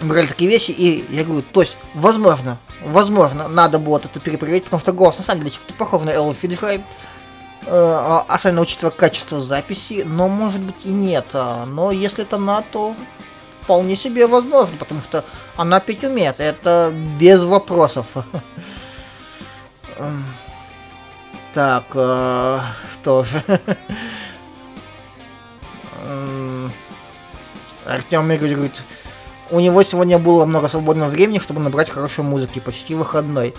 брали 0.00 0.26
такие 0.26 0.50
вещи, 0.50 0.70
и 0.70 1.06
я 1.10 1.24
говорю, 1.24 1.42
то 1.52 1.62
есть, 1.62 1.76
возможно, 1.94 2.58
возможно, 2.84 3.48
надо 3.48 3.78
было 3.78 3.98
это 3.98 4.20
перепроверить, 4.20 4.64
потому 4.64 4.80
что 4.80 4.92
голос 4.92 5.18
на 5.18 5.24
самом 5.24 5.44
деле 5.44 5.56
похож 5.78 6.04
на 6.04 6.10
Эллу 6.10 6.34
Фиджеральд, 6.34 6.82
особенно 7.66 8.60
учитывая 8.60 8.92
качество 8.92 9.40
записи, 9.40 10.04
но 10.06 10.28
может 10.28 10.60
быть 10.60 10.84
и 10.84 10.90
нет. 10.90 11.26
а, 11.34 11.66
Но 11.66 11.90
если 11.90 12.24
это 12.24 12.36
она, 12.36 12.62
то 12.62 12.94
вполне 13.62 13.96
себе 13.96 14.26
возможно, 14.26 14.76
потому 14.76 15.02
что 15.02 15.24
она 15.56 15.80
петь 15.80 16.04
умеет, 16.04 16.40
это 16.40 16.92
без 17.18 17.42
вопросов. 17.44 18.06
Так, 21.54 21.84
э, 21.94 22.60
что 22.92 23.24
же. 23.24 23.42
Артем 27.86 28.30
Игорь 28.30 28.52
говорит, 28.52 28.82
у 29.50 29.60
него 29.60 29.82
сегодня 29.82 30.18
было 30.18 30.44
много 30.44 30.68
свободного 30.68 31.08
времени, 31.08 31.38
чтобы 31.38 31.60
набрать 31.60 31.88
хорошей 31.88 32.24
музыки, 32.24 32.58
почти 32.58 32.94
выходной. 32.94 33.54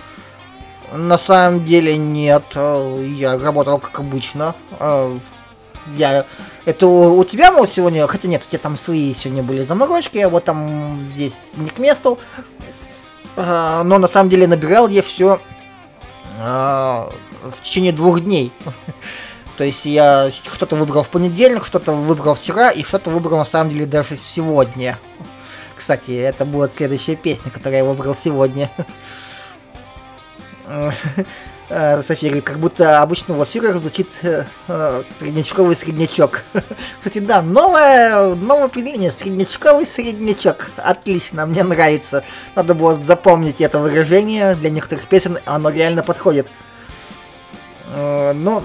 На 0.92 1.18
самом 1.18 1.66
деле 1.66 1.98
нет, 1.98 2.44
э, 2.56 3.06
я 3.18 3.38
работал 3.38 3.80
как 3.80 4.00
обычно. 4.00 4.56
Э, 4.80 5.18
Я... 5.96 6.26
Это 6.66 6.88
у, 6.88 7.24
тебя, 7.24 7.52
мол, 7.52 7.68
сегодня... 7.68 8.08
Хотя 8.08 8.28
нет, 8.28 8.44
у 8.46 8.50
тебя 8.50 8.60
там 8.60 8.78
свои 8.78 9.14
сегодня 9.14 9.44
были 9.44 9.64
заморочки, 9.64 10.18
а 10.18 10.30
вот 10.30 10.46
там 10.46 11.00
здесь 11.16 11.36
не 11.56 11.70
к 11.70 11.80
месту. 11.80 12.20
Э, 13.36 13.82
Но 13.84 13.98
на 13.98 14.08
самом 14.08 14.30
деле 14.30 14.48
набирал 14.48 14.88
я 14.88 15.02
все 15.02 15.40
в 16.38 17.62
течение 17.64 17.92
двух 17.94 18.20
дней. 18.20 18.52
То 19.58 19.64
есть 19.64 19.86
я 19.86 20.30
что-то 20.32 20.76
выбрал 20.76 21.02
в 21.02 21.10
понедельник, 21.10 21.66
что-то 21.66 21.94
выбрал 21.94 22.36
вчера, 22.36 22.70
и 22.70 22.84
что-то 22.84 23.10
выбрал 23.10 23.40
на 23.40 23.46
самом 23.46 23.72
деле 23.72 23.88
даже 23.88 24.16
сегодня. 24.16 25.00
Кстати, 25.76 26.12
это 26.12 26.46
будет 26.46 26.74
следующая 26.74 27.16
песня, 27.16 27.50
которую 27.52 27.78
я 27.78 27.86
выбрал 27.86 28.16
сегодня. 28.16 28.70
Э, 31.70 32.02
София 32.02 32.30
говорит, 32.30 32.46
как 32.46 32.60
будто 32.60 33.02
обычно 33.02 33.34
в 33.34 33.44
эфирах 33.44 33.76
звучит 33.76 34.08
э, 34.22 34.46
э, 34.70 35.04
среднячковый 35.20 35.76
среднячок. 35.76 36.44
Кстати, 36.98 37.20
да, 37.20 37.42
новое, 37.42 38.36
новое 38.36 38.66
определение, 38.66 39.12
среднячковый 39.12 39.86
среднячок. 39.86 40.72
Отлично, 40.78 41.46
мне 41.46 41.64
нравится. 41.64 42.24
Надо 42.56 42.74
было 42.74 43.04
запомнить 43.04 43.60
это 43.60 43.80
выражение, 43.80 44.56
для 44.56 44.70
некоторых 44.70 45.08
песен 45.10 45.40
оно 45.46 45.70
реально 45.70 46.04
подходит. 46.04 46.48
Но 47.94 48.64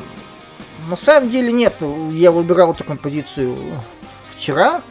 на 0.89 0.97
самом 0.97 1.31
деле 1.31 1.53
нет, 1.53 1.75
я 2.11 2.33
выбирал 2.33 2.73
эту 2.73 2.83
композицию 2.83 3.57
вчера, 4.31 4.83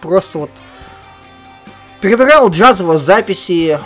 просто 0.00 0.38
вот 0.38 0.50
перебирал 2.00 2.50
джазовые 2.50 2.98
записи 2.98 3.78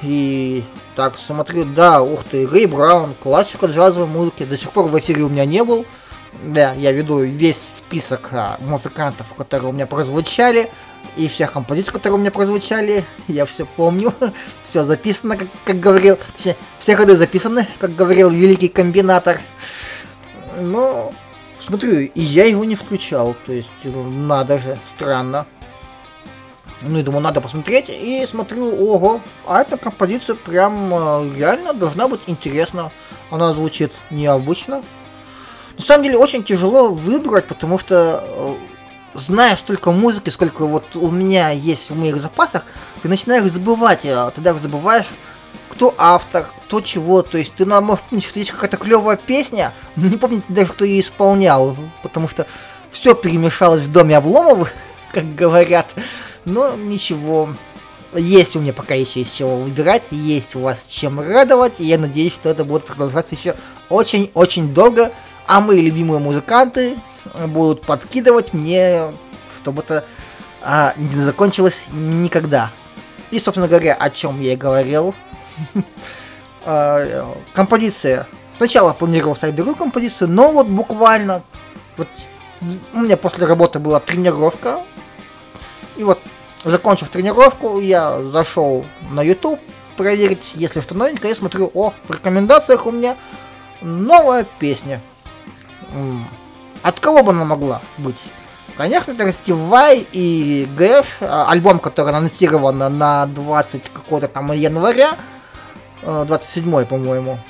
и 0.00 0.64
так 0.98 1.16
смотрю, 1.16 1.64
да, 1.64 2.02
ух 2.02 2.24
ты, 2.24 2.44
Рэй 2.44 2.66
Браун, 2.66 3.14
классика 3.14 3.66
джазовой 3.66 4.08
музыки, 4.08 4.42
до 4.42 4.58
сих 4.58 4.72
пор 4.72 4.86
в 4.86 4.98
эфире 4.98 5.22
у 5.22 5.28
меня 5.28 5.44
не 5.44 5.62
был. 5.62 5.86
Да, 6.42 6.72
я 6.72 6.90
веду 6.90 7.20
весь 7.20 7.60
список 7.78 8.30
а, 8.32 8.58
музыкантов, 8.58 9.32
которые 9.34 9.68
у 9.68 9.72
меня 9.72 9.86
прозвучали, 9.86 10.68
и 11.16 11.28
всех 11.28 11.52
композиций, 11.52 11.92
которые 11.92 12.16
у 12.16 12.20
меня 12.20 12.32
прозвучали, 12.32 13.04
я 13.28 13.46
все 13.46 13.64
помню, 13.64 14.12
все 14.66 14.82
записано, 14.82 15.36
как, 15.36 15.46
как 15.64 15.78
говорил, 15.78 16.18
все, 16.36 16.56
все 16.80 16.96
ходы 16.96 17.14
записаны, 17.14 17.68
как 17.78 17.94
говорил 17.94 18.30
великий 18.30 18.66
комбинатор. 18.66 19.40
Но, 20.60 21.12
смотрю, 21.64 22.00
и 22.00 22.20
я 22.20 22.46
его 22.46 22.64
не 22.64 22.74
включал, 22.74 23.36
то 23.46 23.52
есть, 23.52 23.70
ну, 23.84 24.02
надо 24.02 24.58
же, 24.58 24.76
странно. 24.90 25.46
Ну 26.82 26.98
и 26.98 27.02
думаю, 27.02 27.22
надо 27.22 27.40
посмотреть. 27.40 27.86
И 27.88 28.26
смотрю, 28.30 28.74
ого, 28.92 29.20
а 29.46 29.60
эта 29.60 29.76
композиция 29.76 30.36
прям 30.36 30.92
э, 30.94 31.34
реально 31.36 31.74
должна 31.74 32.06
быть 32.08 32.20
интересна. 32.26 32.90
она 33.30 33.52
звучит 33.52 33.92
необычно. 34.10 34.82
На 35.76 35.84
самом 35.84 36.04
деле 36.04 36.18
очень 36.18 36.44
тяжело 36.44 36.90
выбрать, 36.90 37.46
потому 37.46 37.78
что 37.78 38.24
э, 38.24 38.54
зная 39.14 39.56
столько 39.56 39.90
музыки, 39.92 40.30
сколько 40.30 40.66
вот 40.66 40.94
у 40.94 41.10
меня 41.10 41.50
есть 41.50 41.90
в 41.90 41.96
моих 41.98 42.18
запасах, 42.18 42.64
ты 43.02 43.08
начинаешь 43.08 43.44
забывать, 43.44 44.04
э, 44.04 44.30
ты 44.34 44.40
даже 44.40 44.60
забываешь, 44.60 45.06
кто 45.68 45.94
автор, 45.98 46.48
кто 46.66 46.80
чего, 46.80 47.22
то 47.22 47.38
есть 47.38 47.54
ты 47.54 47.64
на- 47.66 47.80
можешь 47.80 48.04
помнить, 48.04 48.24
что 48.26 48.38
есть 48.38 48.50
какая-то 48.52 48.76
клевая 48.76 49.16
песня, 49.16 49.72
но 49.96 50.08
не 50.08 50.16
помнить 50.16 50.44
даже, 50.48 50.68
кто 50.72 50.84
ее 50.84 51.00
исполнял, 51.00 51.76
потому 52.02 52.28
что 52.28 52.46
все 52.90 53.14
перемешалось 53.14 53.82
в 53.82 53.92
доме 53.92 54.16
Обломовых, 54.16 54.72
как 55.12 55.34
говорят, 55.34 55.94
но 56.48 56.74
ничего, 56.74 57.50
есть 58.14 58.56
у 58.56 58.60
меня 58.60 58.72
пока 58.72 58.94
еще 58.94 59.20
из 59.20 59.32
чего 59.32 59.56
выбирать, 59.56 60.04
есть 60.10 60.56
у 60.56 60.60
вас 60.60 60.86
чем 60.88 61.20
радовать, 61.20 61.74
и 61.78 61.84
я 61.84 61.98
надеюсь, 61.98 62.32
что 62.32 62.48
это 62.48 62.64
будет 62.64 62.84
продолжаться 62.84 63.34
еще 63.34 63.54
очень-очень 63.88 64.74
долго, 64.74 65.12
а 65.46 65.60
мои 65.60 65.80
любимые 65.80 66.20
музыканты 66.20 66.98
будут 67.46 67.82
подкидывать 67.82 68.52
мне, 68.52 69.12
чтобы 69.60 69.82
это 69.82 70.04
а, 70.62 70.94
не 70.96 71.20
закончилось 71.20 71.80
никогда. 71.90 72.72
И, 73.30 73.38
собственно 73.38 73.68
говоря, 73.68 73.94
о 73.94 74.10
чем 74.10 74.40
я 74.40 74.54
и 74.54 74.56
говорил. 74.56 75.14
А, 76.70 77.34
Композиция. 77.54 78.26
Сначала 78.54 78.92
планировал 78.92 79.36
ставить 79.36 79.54
другую 79.54 79.76
композицию, 79.76 80.28
но 80.28 80.52
вот 80.52 80.66
буквально 80.66 81.42
вот 81.96 82.08
у 82.92 82.98
меня 82.98 83.16
после 83.16 83.46
работы 83.46 83.78
была 83.78 84.00
тренировка. 84.00 84.82
И 85.96 86.02
вот, 86.02 86.18
закончив 86.64 87.08
тренировку, 87.08 87.80
я 87.80 88.22
зашел 88.22 88.84
на 89.10 89.22
YouTube 89.22 89.60
проверить, 89.96 90.52
если 90.54 90.80
что 90.80 90.94
новенькое, 90.94 91.30
я 91.30 91.34
смотрю, 91.34 91.70
о, 91.74 91.92
в 92.06 92.10
рекомендациях 92.12 92.86
у 92.86 92.90
меня 92.90 93.16
новая 93.82 94.46
песня. 94.58 95.00
От 96.82 97.00
кого 97.00 97.22
бы 97.22 97.32
она 97.32 97.44
могла 97.44 97.82
быть? 97.98 98.18
Конечно, 98.76 99.10
это 99.10 99.32
Стив 99.32 99.56
Вай 99.56 100.06
и 100.12 100.68
Гэш, 100.76 101.04
а, 101.20 101.50
альбом, 101.50 101.80
который 101.80 102.14
анонсирован 102.14 102.78
на 102.78 103.26
20 103.26 103.82
какого-то 103.92 104.28
там 104.28 104.52
января, 104.52 105.16
э, 106.02 106.24
27 106.24 106.84
по-моему. 106.84 107.40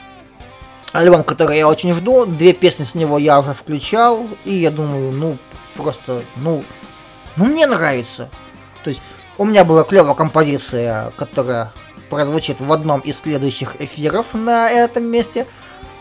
Альбом, 0.92 1.24
который 1.24 1.58
я 1.58 1.68
очень 1.68 1.92
жду, 1.92 2.24
две 2.24 2.54
песни 2.54 2.84
с 2.84 2.94
него 2.94 3.18
я 3.18 3.40
уже 3.40 3.52
включал, 3.52 4.26
и 4.46 4.54
я 4.54 4.70
думаю, 4.70 5.12
ну, 5.12 5.36
просто, 5.76 6.22
ну, 6.36 6.64
ну 7.36 7.44
мне 7.44 7.66
нравится. 7.66 8.30
То 8.88 8.92
есть, 8.92 9.02
у 9.36 9.44
меня 9.44 9.66
была 9.66 9.84
клевая 9.84 10.14
композиция, 10.14 11.12
которая 11.18 11.74
прозвучит 12.08 12.58
в 12.58 12.72
одном 12.72 13.00
из 13.00 13.18
следующих 13.18 13.78
эфиров 13.78 14.32
на 14.32 14.70
этом 14.70 15.04
месте, 15.04 15.46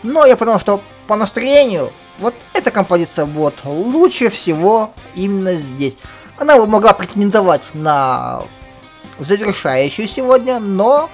но 0.02 0.24
я 0.24 0.38
подумал, 0.38 0.58
что 0.58 0.80
по 1.06 1.14
настроению 1.14 1.92
вот 2.18 2.34
эта 2.54 2.70
композиция 2.70 3.26
будет 3.26 3.62
лучше 3.64 4.30
всего 4.30 4.94
именно 5.14 5.52
здесь. 5.52 5.98
Она 6.38 6.56
бы 6.56 6.66
могла 6.66 6.94
претендовать 6.94 7.74
на 7.74 8.44
завершающую 9.18 10.08
сегодня, 10.08 10.58
но, 10.58 11.10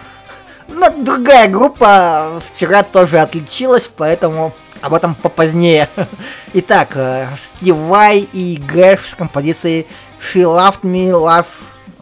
но 0.69 0.91
другая 0.91 1.49
группа 1.49 2.41
вчера 2.53 2.85
тоже 2.85 3.19
отличилась, 3.19 3.91
поэтому 3.97 4.55
об 4.81 4.93
этом 4.95 5.15
попозднее. 5.15 5.89
Итак, 6.53 6.91
э, 6.95 7.29
Стив 7.37 7.75
Вай 7.75 8.29
и 8.33 8.59
Гэш 8.59 9.09
с 9.09 9.15
композицией 9.15 9.87
She 10.33 10.45
Loved 10.45 10.83
Me 10.85 11.11
Love... 11.11 11.47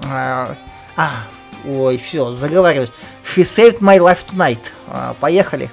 э, 0.05 0.55
А, 0.97 1.25
ой, 1.65 1.97
все, 1.99 2.31
заговариваюсь. 2.33 2.93
She 3.35 3.43
Saved 3.43 3.81
My 3.81 3.99
Life 3.99 4.27
Tonight. 4.31 4.61
А, 4.89 5.15
Поехали. 5.21 5.71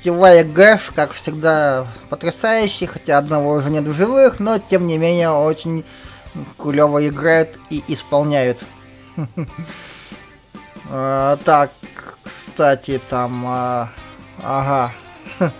Сетевая 0.00 0.44
Гэш, 0.44 0.92
как 0.94 1.12
всегда, 1.12 1.86
потрясающий, 2.08 2.86
хотя 2.86 3.18
одного 3.18 3.52
уже 3.52 3.70
нет 3.70 3.84
в 3.86 3.94
живых, 3.94 4.40
но 4.40 4.58
тем 4.58 4.86
не 4.86 4.96
менее 4.96 5.30
очень 5.30 5.84
клево 6.58 7.06
играют 7.06 7.58
и 7.70 7.82
исполняют. 7.88 8.64
Э, 10.88 11.36
Так, 11.44 11.70
кстати, 12.22 13.00
там, 13.08 13.44
а, 13.46 13.90
ага. 14.42 14.92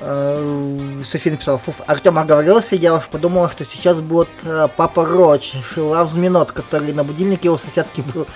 Э, 0.00 1.02
София 1.04 1.32
написала, 1.32 1.58
фуф, 1.58 1.80
Артем 1.88 2.18
оговорился, 2.18 2.76
я 2.76 2.94
уж 2.94 3.08
подумала, 3.08 3.50
что 3.50 3.64
сейчас 3.64 4.00
будет 4.00 4.28
Папа 4.76 5.04
Роч, 5.04 5.54
Шилав 5.74 6.08
Зминот, 6.12 6.52
который 6.52 6.92
на 6.92 7.02
будильнике 7.02 7.50
у 7.50 7.58
соседки 7.58 8.02
был. 8.02 8.28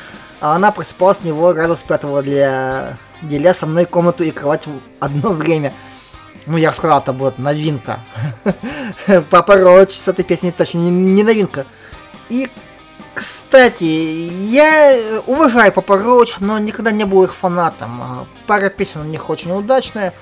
А 0.43 0.57
она 0.57 0.73
просыпалась 0.73 1.19
с 1.19 1.23
него 1.23 1.53
раза 1.53 1.77
с 1.77 1.85
пятого 1.85 2.21
для... 2.21 2.99
деля 3.23 3.55
со 3.55 3.65
мной 3.65 3.85
комнату 3.85 4.25
и 4.25 4.33
кровать 4.33 4.67
в 4.67 4.81
одно 4.99 5.31
время. 5.31 5.73
Ну, 6.47 6.57
я 6.57 6.73
сказал, 6.73 6.99
это 6.99 7.13
будет 7.13 7.39
новинка. 7.39 8.01
Папа 9.31 9.57
Роч 9.57 9.93
с 9.93 10.09
этой 10.09 10.25
песней 10.25 10.51
точно 10.51 10.79
не, 10.79 11.23
новинка. 11.23 11.65
И, 12.29 12.51
кстати, 13.15 13.85
я 13.85 15.23
уважаю 15.29 15.71
Папа 15.71 15.97
Роч, 15.97 16.41
но 16.41 16.59
никогда 16.59 16.91
не 16.91 17.05
был 17.05 17.23
их 17.23 17.37
фанатом. 17.37 18.27
Пара 18.49 18.69
песен 18.69 19.03
у 19.03 19.05
них 19.05 19.31
очень 19.31 19.53
удачная. 19.53 20.13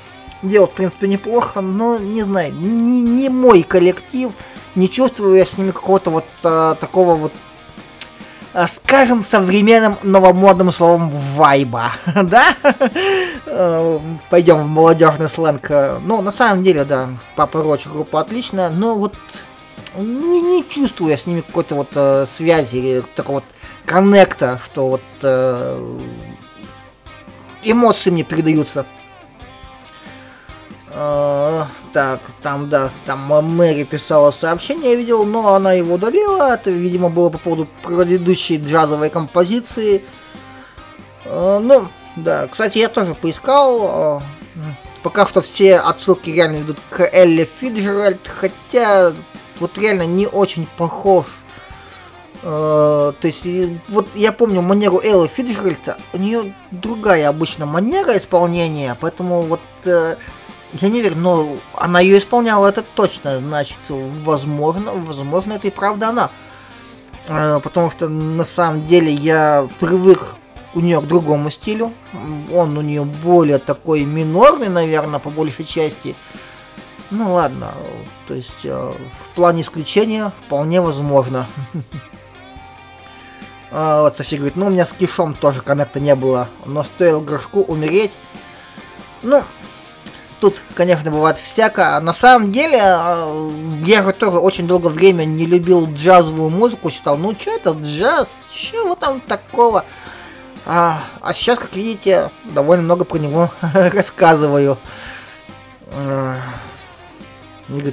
Делают, 0.43 0.73
в 0.73 0.75
принципе, 0.75 1.09
неплохо, 1.09 1.63
но, 1.63 1.97
не 1.97 2.25
знаю, 2.25 2.53
не, 2.53 3.01
не 3.01 3.31
мой 3.31 3.63
коллектив. 3.63 4.33
Не 4.75 4.91
чувствую 4.91 5.37
я 5.37 5.47
с 5.47 5.57
ними 5.57 5.71
какого-то 5.71 6.11
вот 6.11 6.27
а, 6.45 6.75
такого 6.75 7.15
вот 7.15 7.33
скажем, 8.67 9.23
современным 9.23 9.97
новомодным 10.03 10.73
словом 10.73 11.11
вайба, 11.11 11.93
да? 12.23 12.57
Э, 13.47 14.01
Пойдем 14.29 14.63
в 14.63 14.67
молодежный 14.67 15.31
сленг. 15.31 15.71
Э, 15.71 15.99
Ну, 16.05 16.21
на 16.23 16.33
самом 16.33 16.63
деле, 16.63 16.85
да, 16.85 17.09
Папа 17.37 17.63
Роч 17.63 17.87
группа 17.87 18.21
отличная, 18.21 18.71
но 18.71 18.95
вот 18.97 19.15
не, 19.97 20.41
не 20.41 20.69
чувствую 20.69 21.11
я 21.11 21.19
с 21.19 21.27
ними 21.27 21.41
какой-то 21.41 21.75
вот 21.75 21.89
э, 21.95 22.27
связи, 22.37 22.77
или 22.77 23.05
такого 23.15 23.37
вот 23.37 23.45
коннекта, 23.87 24.61
что 24.65 24.89
вот 24.89 25.03
э, 25.23 25.99
эмоции 27.63 28.11
мне 28.11 28.25
передаются. 28.25 28.87
Э, 30.93 31.67
так, 31.93 32.21
там, 32.43 32.69
да, 32.69 32.91
там 33.07 33.21
Мэри 33.21 33.85
писала 33.85 34.33
сообщение, 34.33 34.93
я 34.93 34.97
видел, 34.97 35.25
но 35.25 35.55
она 35.55 35.73
его 35.73 35.95
удалила. 35.95 36.53
Это, 36.55 36.71
видимо, 36.71 37.11
было 37.11 37.31
по 37.31 37.39
поводу 37.39 37.69
предыдущей 37.85 38.59
джазовой 38.59 39.11
композиции. 39.11 40.03
Э, 41.25 41.61
ну, 41.63 41.89
да, 42.17 42.49
кстати, 42.49 42.79
я 42.79 42.89
тоже 42.89 43.15
поискал. 43.15 44.21
э, 44.21 44.61
пока 45.03 45.27
что 45.27 45.41
все 45.43 45.77
отсылки 45.77 46.31
реально 46.31 46.63
идут 46.63 46.79
к 46.91 47.09
Элли 47.13 47.49
Фиджеральд, 47.61 48.27
хотя 48.27 49.13
вот 49.61 49.79
реально 49.79 50.07
не 50.07 50.27
очень 50.27 50.67
похож. 50.77 51.27
То 52.43 53.15
есть, 53.23 53.45
вот 53.91 54.09
я 54.15 54.33
помню 54.33 54.63
манеру 54.63 54.99
Эллы 55.03 55.29
Фиджеральд, 55.29 55.97
у 56.15 56.19
нее 56.19 56.55
другая 56.71 57.29
обычно 57.29 57.67
манера 57.67 58.17
исполнения, 58.17 58.97
поэтому 58.99 59.43
вот 59.43 59.61
э, 59.85 60.17
я 60.73 60.89
не 60.89 61.01
уверен, 61.01 61.23
но 61.23 61.57
она 61.75 62.01
ее 62.01 62.19
исполняла, 62.19 62.69
это 62.69 62.83
точно, 62.83 63.39
значит, 63.39 63.79
возможно, 63.89 64.93
возможно, 64.93 65.55
это 65.55 65.67
и 65.67 65.71
правда 65.71 66.09
она. 66.09 66.31
Э, 67.29 67.61
Потому 67.63 67.91
что 67.91 68.09
на 68.09 68.45
самом 68.45 68.87
деле 68.87 69.13
я 69.13 69.69
привык 69.81 70.37
у 70.75 70.81
нее 70.81 71.01
к 71.01 71.07
другому 71.07 71.51
стилю. 71.51 71.93
Он 72.53 72.77
у 72.79 72.81
нее 72.81 73.05
более 73.05 73.59
такой 73.59 74.05
минорный, 74.05 74.69
наверное, 74.69 75.19
по 75.19 75.31
большей 75.31 75.65
части. 75.65 76.15
Ну 77.11 77.33
ладно, 77.35 77.75
то 78.29 78.35
есть 78.35 78.65
э, 78.65 78.71
в 78.71 79.35
плане 79.35 79.63
исключения 79.63 80.33
вполне 80.47 80.81
возможно. 80.81 81.49
А, 83.73 84.03
Вот 84.05 84.17
София 84.17 84.39
говорит, 84.39 84.57
ну 84.57 84.67
у 84.67 84.71
меня 84.71 84.87
с 84.87 84.93
Кишом 84.93 85.35
тоже 85.35 85.61
коннекта 85.61 85.99
не 85.99 86.15
было, 86.15 86.49
но 86.65 86.85
стоило 86.85 87.21
горшку 87.21 87.63
умереть. 87.63 88.13
Ну, 89.23 89.43
тут, 90.41 90.63
конечно, 90.75 91.11
бывает 91.11 91.39
всяко. 91.39 91.97
А 91.97 92.01
На 92.01 92.13
самом 92.13 92.51
деле, 92.51 92.79
э, 92.83 93.51
я 93.87 94.03
же 94.03 94.13
тоже 94.13 94.39
очень 94.39 94.67
долгое 94.67 94.89
время 94.89 95.25
не 95.25 95.47
любил 95.47 95.87
джазовую 95.93 96.51
музыку, 96.51 96.91
считал, 96.91 97.17
ну 97.17 97.33
что 97.39 97.51
это 97.53 97.71
джаз, 97.73 98.29
чего 98.53 98.95
там 98.95 99.21
такого? 99.21 99.85
А, 100.67 101.03
а 101.21 101.33
сейчас, 101.33 101.59
как 101.59 101.75
видите, 101.75 102.31
довольно 102.45 102.83
много 102.83 103.05
про 103.05 103.19
него 103.19 103.51
рассказываю. 103.63 104.79
Э, 105.93 106.37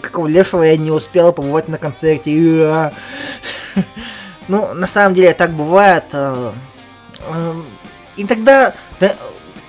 Какого 0.02 0.26
лешего 0.28 0.64
я 0.64 0.76
не 0.76 0.90
успел 0.90 1.32
побывать 1.34 1.68
на 1.68 1.78
концерте. 1.78 2.32
Уа. 2.32 2.92
Ну, 4.50 4.74
на 4.74 4.88
самом 4.88 5.14
деле, 5.14 5.34
так 5.34 5.52
бывает. 5.52 6.06
э, 6.14 6.52
э, 7.20 7.54
И 8.16 8.24
тогда, 8.26 8.74
да, 9.02 9.14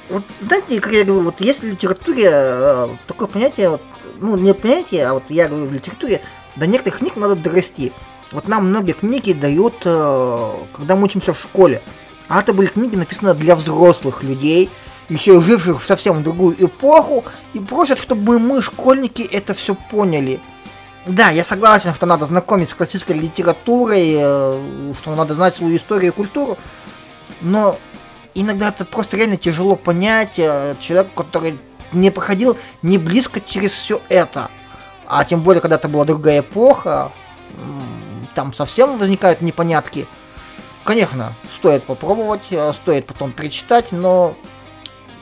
вот 0.09 0.25
знаете, 0.41 0.81
как 0.81 0.93
я 0.93 1.05
говорю, 1.05 1.25
вот 1.25 1.41
есть 1.41 1.61
в 1.61 1.67
литературе 1.67 2.29
э, 2.31 2.89
такое 3.07 3.29
понятие, 3.29 3.71
вот, 3.71 3.83
ну, 4.17 4.37
не 4.37 4.55
понятие, 4.55 5.07
а 5.07 5.15
вот 5.15 5.25
я 5.29 5.49
говорю 5.49 5.67
в 5.67 5.73
литературе, 5.73 6.23
до 6.57 6.67
некоторых 6.67 7.01
книг 7.01 7.17
надо 7.17 7.37
дорасти. 7.37 7.93
Вот 8.33 8.49
нам 8.49 8.69
многие 8.69 8.93
книги 8.93 9.33
дают, 9.33 9.75
э, 9.85 10.53
когда 10.75 10.97
мы 10.97 11.05
учимся 11.05 11.33
в 11.33 11.39
школе. 11.39 11.83
А 12.29 12.41
это 12.41 12.53
были 12.53 12.67
книги, 12.67 12.97
написанные 12.97 13.35
для 13.35 13.57
взрослых 13.57 14.23
людей, 14.23 14.71
еще 15.09 15.41
живших 15.41 15.83
в 15.83 15.87
совсем 15.87 16.23
другую 16.23 16.63
эпоху, 16.63 17.25
и 17.55 17.61
просят, 17.61 17.99
чтобы 17.99 18.39
мы, 18.39 18.63
школьники, 18.63 19.23
это 19.23 19.55
все 19.55 19.75
поняли. 19.75 20.41
Да, 21.07 21.31
я 21.31 21.43
согласен, 21.43 21.95
что 21.95 22.05
надо 22.05 22.27
знакомиться 22.27 22.75
с 22.75 22.77
классической 22.77 23.17
литературой, 23.17 24.17
э, 24.19 24.93
что 25.01 25.15
надо 25.15 25.35
знать 25.35 25.57
свою 25.57 25.77
историю 25.77 26.13
и 26.13 26.15
культуру, 26.15 26.59
но 27.41 27.79
иногда 28.41 28.69
это 28.69 28.85
просто 28.85 29.17
реально 29.17 29.37
тяжело 29.37 29.77
понять 29.77 30.39
э, 30.39 30.75
человеку, 30.81 31.11
который 31.15 31.59
не 31.93 32.11
проходил 32.11 32.57
не 32.83 32.99
близко 32.99 33.41
через 33.41 33.73
все 33.73 34.01
это. 34.09 34.51
А 35.07 35.25
тем 35.25 35.43
более, 35.43 35.61
когда 35.61 35.77
это 35.77 35.89
была 35.89 36.05
другая 36.05 36.41
эпоха, 36.41 37.13
там 38.35 38.53
совсем 38.53 38.99
возникают 38.99 39.41
непонятки. 39.41 40.07
Конечно, 40.85 41.35
стоит 41.53 41.85
попробовать, 41.85 42.45
э, 42.51 42.73
стоит 42.73 43.07
потом 43.07 43.33
перечитать, 43.33 43.91
но 43.93 44.37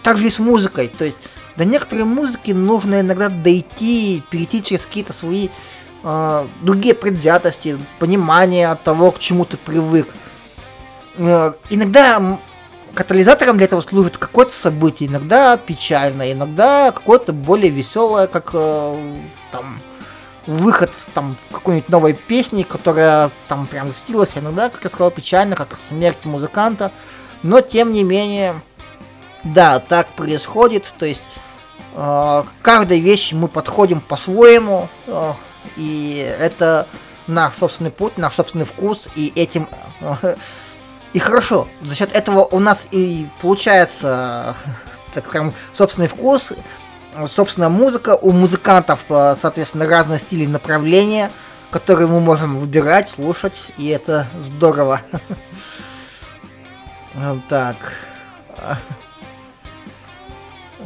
так 0.02 0.18
же 0.18 0.26
и 0.26 0.30
с 0.30 0.38
музыкой. 0.38 0.88
То 0.88 1.04
есть 1.04 1.20
до 1.56 1.64
некоторой 1.64 2.04
музыки 2.04 2.50
нужно 2.50 3.00
иногда 3.00 3.28
дойти, 3.28 4.22
перейти 4.30 4.62
через 4.62 4.84
какие-то 4.84 5.12
свои 5.12 5.48
э, 6.04 6.48
другие 6.60 6.94
предвзятости, 6.94 7.78
понимание 7.98 8.74
того, 8.84 9.10
к 9.10 9.18
чему 9.18 9.44
ты 9.44 9.56
привык. 9.56 10.14
Э, 11.16 11.54
иногда 11.70 12.38
катализатором 12.96 13.58
для 13.58 13.66
этого 13.66 13.82
служит 13.82 14.16
какое-то 14.18 14.52
событие, 14.52 15.08
иногда 15.08 15.56
печальное, 15.56 16.32
иногда 16.32 16.90
какое-то 16.90 17.32
более 17.32 17.70
веселое, 17.70 18.26
как 18.26 18.50
э, 18.54 19.16
там 19.52 19.80
выход 20.46 20.90
там 21.12 21.36
какой-нибудь 21.52 21.88
новой 21.90 22.14
песни, 22.14 22.62
которая 22.62 23.30
там 23.48 23.66
прям 23.66 23.88
засветилась, 23.88 24.30
иногда, 24.34 24.70
как 24.70 24.82
я 24.84 24.90
сказал, 24.90 25.10
печально, 25.10 25.56
как 25.56 25.76
смерть 25.88 26.24
музыканта, 26.24 26.90
но 27.42 27.60
тем 27.60 27.92
не 27.92 28.02
менее, 28.02 28.60
да, 29.44 29.78
так 29.78 30.08
происходит, 30.14 30.92
то 30.98 31.06
есть 31.06 31.22
э, 31.94 31.96
к 31.96 32.46
каждой 32.62 33.00
вещи 33.00 33.34
мы 33.34 33.48
подходим 33.48 34.00
по-своему, 34.00 34.88
э, 35.06 35.32
и 35.76 36.34
это 36.38 36.88
наш 37.26 37.54
собственный 37.56 37.90
путь, 37.90 38.16
наш 38.16 38.34
собственный 38.34 38.64
вкус, 38.64 39.08
и 39.14 39.32
этим 39.36 39.68
э, 40.00 40.36
и 41.12 41.18
хорошо. 41.18 41.68
За 41.82 41.94
счет 41.94 42.14
этого 42.14 42.44
у 42.44 42.58
нас 42.58 42.78
и 42.90 43.28
получается, 43.40 44.54
так 45.14 45.26
скажем, 45.26 45.54
собственный 45.72 46.08
вкус, 46.08 46.52
собственная 47.26 47.68
музыка. 47.68 48.16
У 48.20 48.32
музыкантов, 48.32 49.00
э, 49.08 49.36
соответственно, 49.40 49.86
разные 49.86 50.18
стили 50.18 50.44
и 50.44 50.48
направления, 50.48 51.30
которые 51.70 52.06
мы 52.06 52.20
можем 52.20 52.56
выбирать, 52.56 53.10
слушать, 53.10 53.56
и 53.78 53.88
это 53.88 54.28
здорово. 54.38 55.00
Вот 57.14 57.38
Так. 57.48 57.76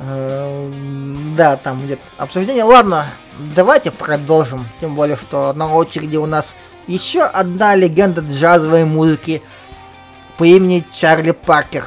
Эм, 0.03 1.35
Да, 1.37 1.57
там 1.57 1.85
идет 1.87 2.01
обсуждение. 2.17 2.65
Ладно, 2.65 3.07
давайте 3.55 3.91
продолжим. 3.91 4.67
Тем 4.81 4.95
более, 4.95 5.17
что 5.17 5.53
на 5.53 5.75
очереди 5.75 6.17
у 6.17 6.27
нас 6.27 6.55
еще 6.87 7.23
одна 7.23 7.75
легенда 7.75 8.23
джазовой 8.23 8.85
музыки 8.85 9.43
по 10.41 10.45
имени 10.45 10.87
Чарли 10.91 11.33
Паркер. 11.33 11.85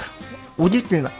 Удивительно. 0.57 1.11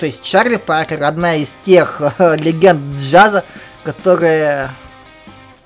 То 0.00 0.06
есть 0.06 0.22
Чарли 0.22 0.56
Паркер 0.56 1.04
одна 1.04 1.36
из 1.36 1.54
тех 1.64 2.02
э, 2.18 2.36
легенд 2.36 2.96
джаза, 2.96 3.44
которые... 3.84 4.72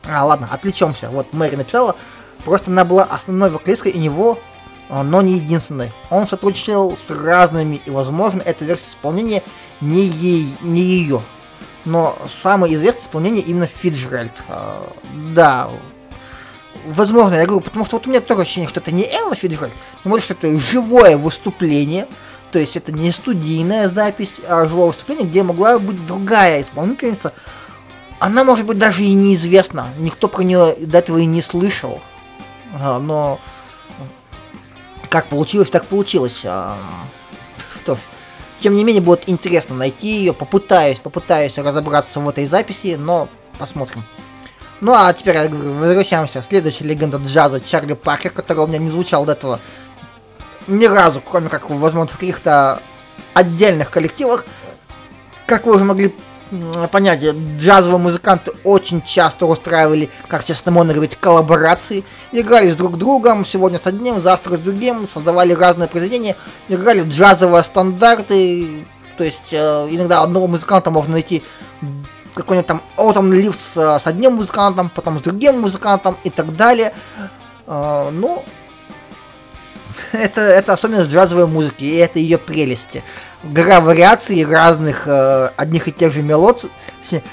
А, 0.05 0.27
ладно, 0.27 0.51
отвлечемся. 0.53 1.09
Вот 1.09 1.33
Мэри 1.33 1.57
написала. 1.57 1.97
Просто 2.45 2.71
она 2.71 2.85
была 2.85 3.05
основной 3.05 3.49
вокалисткой, 3.49 3.93
и 3.93 3.99
него 3.99 4.39
а, 4.91 5.03
но 5.03 5.23
не 5.23 5.37
единственный. 5.37 5.93
Он 6.11 6.27
сотрудничал 6.27 6.95
с 6.95 7.09
разными, 7.09 7.81
и, 7.87 7.91
возможно, 7.91 8.43
эта 8.43 8.67
версия 8.67 8.91
исполнения 8.91 9.43
не, 9.81 10.05
ей, 10.05 10.55
не 10.61 10.83
ее. 10.83 11.23
Но 11.87 12.19
самое 12.29 12.75
известное 12.75 13.05
исполнение 13.05 13.43
именно 13.43 13.67
Фиджеральд. 13.67 14.45
А, 14.51 14.87
да, 15.35 15.71
возможно, 16.87 17.35
я 17.35 17.47
говорю, 17.47 17.61
потому 17.61 17.85
что 17.85 17.97
вот 17.97 18.07
у 18.07 18.11
меня 18.11 18.21
тоже 18.21 18.43
ощущение, 18.43 18.69
что 18.69 18.81
это 18.81 18.93
не 18.93 19.05
Элла 19.05 19.35
Фиджеральд, 19.35 19.75
тем 20.03 20.11
более, 20.11 20.25
что 20.25 20.35
это 20.35 20.59
живое 20.59 21.17
выступление, 21.17 22.07
то 22.53 22.59
есть 22.59 22.77
это 22.77 22.93
не 22.93 23.13
студийная 23.13 23.89
запись, 23.89 24.35
а 24.49 24.65
живое 24.65 24.89
выступление, 24.89 25.27
где 25.27 25.43
могла 25.43 25.79
быть 25.79 26.05
другая 26.07 26.63
исполнительница. 26.63 27.33
Она, 28.19 28.45
может 28.45 28.67
быть, 28.67 28.79
даже 28.79 29.03
и 29.03 29.13
неизвестна, 29.13 29.93
никто 29.99 30.29
про 30.29 30.43
нее 30.43 30.75
до 30.79 30.99
этого 30.99 31.19
и 31.19 31.27
не 31.27 31.43
слышал. 31.43 32.01
А, 32.75 32.99
но 32.99 33.39
как 35.09 35.27
получилось, 35.27 35.71
так 35.71 35.87
получилось. 35.87 36.41
А, 36.45 36.77
что 37.83 37.97
ж, 37.97 37.99
тем 38.61 38.75
не 38.75 38.85
менее, 38.85 39.03
будет 39.03 39.29
интересно 39.29 39.77
найти 39.77 40.09
ее, 40.09 40.33
попытаюсь, 40.33 40.99
попытаюсь 40.99 41.57
разобраться 41.59 42.21
в 42.21 42.29
этой 42.29 42.47
записи, 42.47 42.97
но 42.99 43.29
посмотрим. 43.59 44.05
Ну 44.81 44.93
а 44.95 45.13
теперь 45.13 45.35
я 45.37 45.49
говорю, 45.49 45.73
возвращаемся. 45.75 46.43
Следующая 46.43 46.85
легенда 46.85 47.19
джаза 47.19 47.61
Чарли 47.61 47.95
Паркер, 47.95 48.31
который 48.31 48.65
у 48.65 48.67
меня 48.67 48.79
не 48.79 48.91
звучал 48.91 49.25
до 49.25 49.33
этого 49.33 49.61
ни 50.69 50.87
разу, 50.87 51.21
кроме 51.21 51.49
как, 51.49 51.69
возможно, 51.71 52.07
в 52.07 52.19
каких-то 52.19 52.81
отдельных 53.35 53.91
коллективах. 53.91 54.45
Как 55.47 55.67
вы 55.67 55.75
уже 55.75 55.85
могли 55.85 56.15
понять, 56.93 57.23
джазовые 57.59 57.99
музыканты 57.99 58.53
очень 58.65 59.03
часто 59.03 59.47
устраивали, 59.47 60.11
как 60.29 60.49
это 60.49 60.71
модно 60.71 60.93
говорить, 60.93 61.17
коллаборации. 61.17 62.05
Играли 62.33 62.71
с 62.71 62.77
друг 62.77 62.97
другом, 62.97 63.45
сегодня 63.45 63.79
с 63.79 63.87
одним, 63.87 64.21
завтра 64.21 64.57
с 64.57 64.61
другим, 64.61 65.09
создавали 65.13 65.53
разные 65.53 65.89
произведения, 65.89 66.37
играли 66.69 67.03
джазовые 67.03 67.65
стандарты. 67.65 68.87
То 69.17 69.25
есть 69.25 69.41
э, 69.51 69.89
иногда 69.91 70.23
одного 70.23 70.47
музыканта 70.47 70.91
можно 70.91 71.15
найти 71.15 71.43
какой-нибудь 72.39 72.67
там 72.67 72.83
Autumn 72.97 73.31
Leaves 73.31 73.59
с, 73.75 74.03
с 74.03 74.07
одним 74.07 74.35
музыкантом, 74.35 74.91
потом 74.95 75.19
с 75.19 75.23
другим 75.23 75.61
музыкантом 75.61 76.17
и 76.25 76.31
так 76.31 76.55
далее. 76.57 76.95
Э, 77.67 78.11
ну, 78.13 78.45
это, 80.13 80.41
это 80.41 80.73
особенность 80.73 81.13
джазовой 81.13 81.47
музыки, 81.47 81.85
и 81.85 81.97
это 81.97 82.19
ее 82.19 82.39
прелести. 82.39 83.03
Гора 83.43 83.81
вариаций 83.81 84.45
разных 84.45 85.07
э, 85.07 85.51
одних 85.57 85.89
и 85.89 85.93
тех 85.93 86.13
же 86.13 86.23
мелодий, 86.23 86.71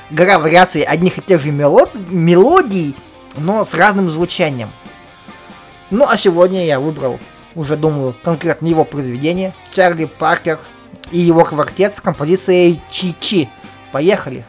гора 0.09 0.39
вариаций 0.39 0.81
одних 0.81 1.17
и 1.17 1.21
тех 1.21 1.41
же 1.41 1.51
мелод, 1.51 1.91
мелодий, 2.09 2.95
но 3.37 3.65
с 3.65 3.73
разным 3.73 4.09
звучанием. 4.09 4.69
Ну 5.91 6.07
а 6.07 6.17
сегодня 6.17 6.65
я 6.65 6.79
выбрал, 6.79 7.19
уже 7.53 7.77
думаю, 7.77 8.15
конкретно 8.23 8.67
его 8.67 8.85
произведение, 8.85 9.53
Чарли 9.75 10.05
Паркер 10.05 10.59
и 11.11 11.19
его 11.19 11.43
квартет 11.43 11.95
с 11.95 12.01
композицией 12.01 12.81
Чи-Чи. 12.89 13.49
Поехали! 13.91 14.45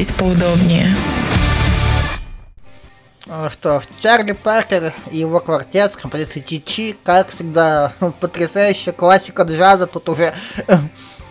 Устраивайтесь 0.00 0.10
поудобнее. 0.12 0.96
А, 3.28 3.50
Что 3.50 3.80
ж, 3.80 3.84
Чарли 4.02 4.32
Паркер 4.32 4.94
и 5.10 5.18
его 5.18 5.40
квартет 5.40 5.92
с 5.92 5.96
композицией 5.96 6.44
Чичи, 6.44 6.96
как 7.04 7.28
всегда, 7.28 7.92
потрясающая 8.20 8.92
классика 8.92 9.42
джаза, 9.42 9.86
тут 9.86 10.08
уже 10.08 10.34
э, 10.66 10.78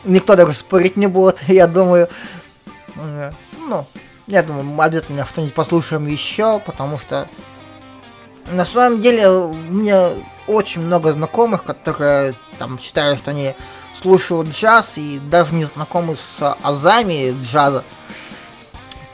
никто 0.03 0.35
даже 0.35 0.53
спорить 0.53 0.97
не 0.97 1.07
будет, 1.07 1.39
я 1.47 1.67
думаю. 1.67 2.09
Э, 2.95 3.31
Ну, 3.67 3.87
Я 4.27 4.43
думаю, 4.43 4.65
мы 4.65 4.83
обязательно 4.83 5.25
что-нибудь 5.25 5.55
послушаем 5.55 6.05
еще, 6.05 6.59
потому 6.59 6.99
что 6.99 7.27
на 8.45 8.65
самом 8.65 9.01
деле 9.01 9.27
у 9.29 9.53
меня 9.53 10.11
очень 10.47 10.81
много 10.81 11.11
знакомых, 11.13 11.63
которые 11.63 12.35
там 12.59 12.77
считают, 12.79 13.17
что 13.17 13.31
они 13.31 13.55
слушают 13.99 14.49
джаз 14.49 14.93
и 14.97 15.19
даже 15.19 15.55
не 15.55 15.65
знакомы 15.65 16.15
с 16.15 16.55
азами 16.61 17.35
джаза. 17.43 17.83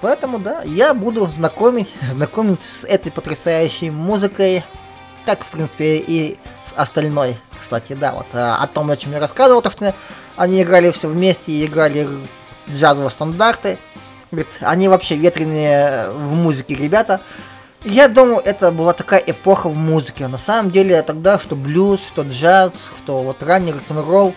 Поэтому, 0.05 0.37
да, 0.37 0.61
я 0.61 0.93
буду 0.93 1.25
знакомить, 1.25 1.91
знакомить 2.03 2.61
с 2.61 2.83
этой 2.83 3.11
потрясающей 3.11 3.89
музыкой, 3.89 4.63
как, 5.25 5.43
в 5.43 5.47
принципе, 5.47 5.97
и 5.97 6.37
с 6.63 6.73
остальной. 6.75 7.39
Кстати, 7.59 7.93
да, 7.93 8.13
вот 8.13 8.27
а, 8.33 8.61
о 8.61 8.67
том, 8.67 8.91
о 8.91 8.97
чем 8.97 9.13
я 9.13 9.19
рассказывал, 9.19 9.63
то, 9.63 9.71
что 9.71 9.95
они 10.35 10.61
играли 10.61 10.91
все 10.91 11.07
вместе 11.07 11.65
играли 11.65 12.07
джазовые 12.69 13.09
стандарты. 13.09 13.79
Говорит, 14.29 14.51
они 14.59 14.89
вообще 14.89 15.15
ветреные 15.15 16.11
в 16.11 16.35
музыке 16.35 16.75
ребята. 16.75 17.21
Я 17.83 18.07
думаю, 18.07 18.43
это 18.45 18.71
была 18.71 18.93
такая 18.93 19.23
эпоха 19.25 19.69
в 19.69 19.75
музыке. 19.75 20.27
На 20.27 20.37
самом 20.37 20.69
деле, 20.69 21.01
тогда 21.01 21.39
что 21.39 21.55
блюз, 21.55 21.99
что 22.07 22.21
джаз, 22.21 22.73
что 22.99 23.23
вот 23.23 23.41
ранний 23.41 23.73
рок-н-ролл. 23.73 24.35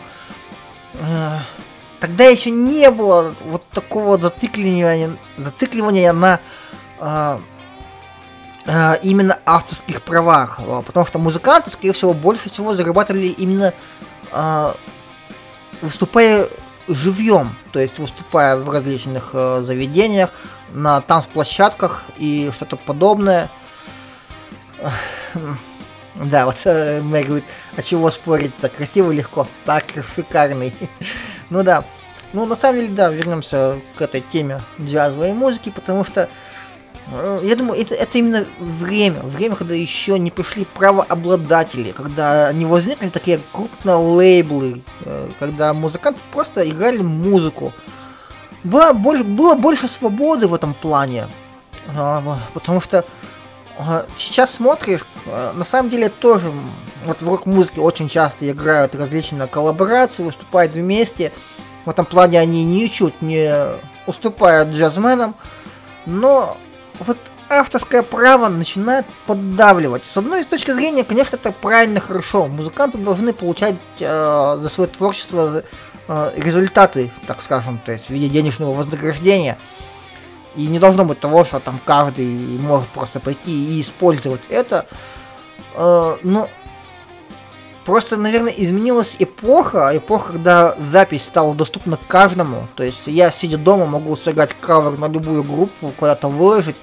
Тогда 2.01 2.25
еще 2.25 2.51
не 2.51 2.91
было 2.91 3.35
вот 3.45 3.67
такого 3.71 4.19
зацикливания, 4.19 5.17
зацикливания 5.37 6.13
на 6.13 6.41
э, 7.01 7.39
э, 8.67 8.99
именно 9.03 9.39
авторских 9.45 10.03
правах. 10.03 10.61
Э, 10.61 10.83
Потому 10.87 11.07
что 11.07 11.19
музыканты, 11.19 11.71
скорее 11.71 11.93
всего, 11.93 12.15
больше 12.15 12.49
всего 12.49 12.77
зарабатывали 12.77 13.27
именно 13.27 13.75
э, 14.33 14.73
выступая 15.83 16.49
живьем, 16.87 17.57
то 17.73 17.81
есть 17.81 17.99
выступая 17.99 18.57
в 18.57 18.71
различных 18.71 19.31
э, 19.33 19.63
заведениях, 19.63 20.31
на 20.73 21.01
танцплощадках 21.01 22.05
и 22.19 22.51
что-то 22.55 22.77
подобное. 22.77 23.51
Да, 26.15 26.47
вот 26.47 26.57
э, 26.65 27.01
Мэй 27.01 27.23
говорит, 27.23 27.45
а 27.77 27.83
чего 27.83 28.11
спорить, 28.11 28.57
так 28.57 28.75
красиво 28.75 29.13
легко, 29.13 29.47
так 29.65 29.85
шикарный. 30.17 30.75
Ну 31.51 31.63
да, 31.63 31.85
ну 32.33 32.47
на 32.47 32.57
самом 32.57 32.81
деле, 32.81 32.93
да, 32.95 33.11
вернемся 33.11 33.79
к 33.97 34.03
этой 34.03 34.21
теме 34.33 34.63
джазовой 34.81 35.33
музыки, 35.33 35.71
потому 35.75 36.05
что 36.05 36.29
э, 37.13 37.41
я 37.43 37.57
думаю, 37.57 37.81
это, 37.81 37.95
это 37.95 38.19
именно 38.19 38.45
время, 38.59 39.21
время, 39.21 39.57
когда 39.57 39.75
еще 39.75 40.19
не 40.19 40.31
пришли 40.31 40.65
правообладатели, 40.65 41.93
когда 41.93 42.53
не 42.53 42.67
возникли 42.67 43.09
такие 43.09 43.41
крупные 43.53 43.97
лейблы, 43.97 44.83
э, 45.05 45.31
когда 45.39 45.73
музыканты 45.73 46.21
просто 46.33 46.69
играли 46.69 46.99
музыку. 46.99 47.73
Было, 48.65 48.93
боль- 48.93 49.25
было 49.25 49.55
больше 49.55 49.89
свободы 49.89 50.49
в 50.49 50.55
этом 50.55 50.75
плане, 50.75 51.29
А, 51.97 52.23
потому 52.53 52.83
что 52.83 53.05
сейчас 54.17 54.55
смотришь, 54.55 55.07
а, 55.27 55.53
на 55.53 55.65
самом 55.65 55.91
деле 55.91 56.09
тоже, 56.09 56.53
вот 57.05 57.23
в 57.23 57.29
рок-музыке 57.29 57.81
очень 57.81 58.09
часто 58.09 58.51
играют 58.51 58.95
различные 58.95 59.47
коллаборации, 59.47 60.23
выступают 60.23 60.73
вместе, 60.73 61.33
в 61.85 61.91
этом 61.91 62.05
плане 62.05 62.41
они 62.41 62.65
ничуть 62.65 63.23
не 63.23 63.51
уступают 64.07 64.71
джазменам, 64.71 65.37
но 66.07 66.57
вот 66.99 67.19
авторское 67.49 68.03
право 68.03 68.49
начинает 68.49 69.07
поддавливать. 69.27 70.03
С 70.13 70.17
одной 70.17 70.45
точки 70.45 70.73
зрения, 70.73 71.05
конечно, 71.05 71.37
это 71.37 71.53
правильно 71.53 72.01
хорошо. 72.01 72.47
Музыканты 72.47 72.99
должны 72.99 73.33
получать 73.33 73.77
э, 74.01 74.59
за 74.61 74.69
свое 74.69 74.89
творчество 74.89 75.63
э, 76.09 76.33
результаты, 76.37 77.11
так 77.27 77.43
скажем, 77.43 77.81
то 77.85 77.93
есть 77.93 78.07
в 78.07 78.11
виде 78.11 78.29
денежного 78.29 78.75
вознаграждения. 78.75 79.59
И 80.59 80.67
не 80.67 80.81
должно 80.81 81.05
быть 81.05 81.21
того, 81.21 81.45
что 81.45 81.61
там 81.61 81.79
каждый 81.85 82.27
может 82.27 82.89
просто 82.89 83.21
пойти 83.21 83.77
и 83.77 83.81
использовать 83.81 84.41
это. 84.49 84.87
Э, 85.77 86.17
но 86.25 86.49
просто, 87.85 88.17
наверное, 88.17 88.53
изменилась 88.53 89.15
эпоха, 89.21 89.93
эпоха, 89.95 90.33
когда 90.33 90.75
запись 90.81 91.25
стала 91.25 91.55
доступна 91.55 91.97
каждому. 92.09 92.67
То 92.75 92.83
есть 92.83 93.07
я, 93.07 93.31
сидя 93.31 93.57
дома, 93.57 93.87
могу 93.87 94.17
сыграть 94.17 94.51
кавер 94.61 94.99
на 94.99 95.07
любую 95.07 95.45
группу, 95.45 95.93
куда-то 95.97 96.27
выложить, 96.27 96.77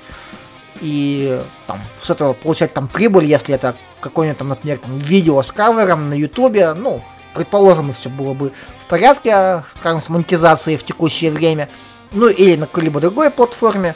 и 0.80 1.42
там 1.68 1.82
с 2.02 2.10
этого 2.10 2.32
получать 2.32 2.74
там 2.74 2.88
прибыль, 2.88 3.26
если 3.26 3.56
это 3.56 3.76
какое-нибудь 4.00 4.40
там, 4.40 4.48
например, 4.48 4.78
там, 4.78 4.98
видео 4.98 5.44
с 5.44 5.52
кавером 5.52 6.10
на 6.10 6.14
ютубе, 6.14 6.74
ну, 6.74 7.04
предположим, 7.34 7.92
все 7.92 8.10
было 8.10 8.34
бы 8.34 8.54
в 8.80 8.86
порядке, 8.86 9.66
скажем, 9.78 10.02
с 10.02 10.08
монетизацией 10.08 10.78
в 10.78 10.86
текущее 10.86 11.30
время, 11.30 11.68
ну, 12.16 12.28
или 12.30 12.56
на 12.56 12.66
какой-либо 12.66 13.00
другой 13.00 13.30
платформе. 13.30 13.96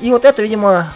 И 0.00 0.10
вот 0.10 0.24
это, 0.24 0.42
видимо, 0.42 0.94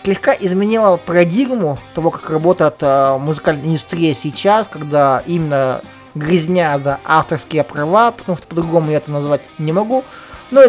слегка 0.00 0.34
изменило 0.38 0.96
парадигму 0.96 1.78
того, 1.94 2.10
как 2.10 2.30
работает 2.30 2.76
э, 2.80 3.18
музыкальная 3.18 3.64
индустрия 3.66 4.14
сейчас, 4.14 4.68
когда 4.68 5.22
именно 5.26 5.82
грязня 6.14 6.80
за 6.82 7.00
авторские 7.04 7.64
права, 7.64 8.12
потому 8.12 8.38
что 8.38 8.46
по-другому 8.46 8.90
я 8.90 8.98
это 8.98 9.10
назвать 9.10 9.42
не 9.58 9.72
могу. 9.72 10.04
Но 10.50 10.62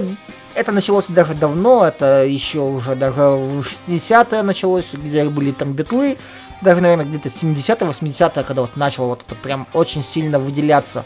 это 0.55 0.71
началось 0.71 1.05
даже 1.07 1.33
давно, 1.33 1.85
это 1.85 2.25
еще 2.25 2.59
уже 2.59 2.95
даже 2.95 3.19
в 3.19 3.65
60-е 3.87 4.41
началось, 4.41 4.87
где 4.93 5.25
были 5.25 5.51
там 5.51 5.73
битлы, 5.73 6.17
даже, 6.61 6.81
наверное, 6.81 7.05
где-то 7.05 7.29
70-е, 7.29 7.87
80-е, 7.87 8.43
когда 8.43 8.61
вот 8.61 8.75
начало 8.77 9.07
вот 9.07 9.21
это 9.27 9.35
прям 9.35 9.67
очень 9.73 10.03
сильно 10.03 10.39
выделяться. 10.39 11.05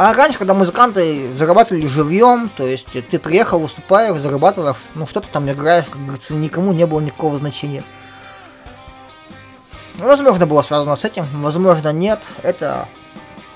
А 0.00 0.12
раньше, 0.12 0.38
когда 0.38 0.54
музыканты 0.54 1.36
зарабатывали 1.36 1.88
живьем, 1.88 2.50
то 2.56 2.64
есть 2.64 2.86
ты 2.86 3.18
приехал, 3.18 3.58
выступаешь, 3.58 4.14
зарабатываешь, 4.20 4.76
ну 4.94 5.08
что 5.08 5.18
ты 5.18 5.26
там 5.26 5.50
играешь, 5.50 5.86
как 5.86 6.00
говорится, 6.00 6.34
никому 6.34 6.72
не 6.72 6.86
было 6.86 7.00
никакого 7.00 7.36
значения. 7.36 7.82
Возможно, 9.96 10.46
было 10.46 10.62
связано 10.62 10.94
с 10.94 11.02
этим, 11.04 11.26
возможно, 11.42 11.92
нет. 11.92 12.20
Это, 12.44 12.86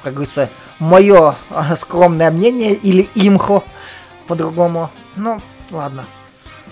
как 0.03 0.15
говорится, 0.15 0.51
мое 0.81 1.37
скромное 1.81 2.33
мнение 2.33 2.75
или 2.75 3.09
имхо 3.15 3.63
по-другому. 4.27 4.91
Ну, 5.15 5.41
ладно. 5.71 6.07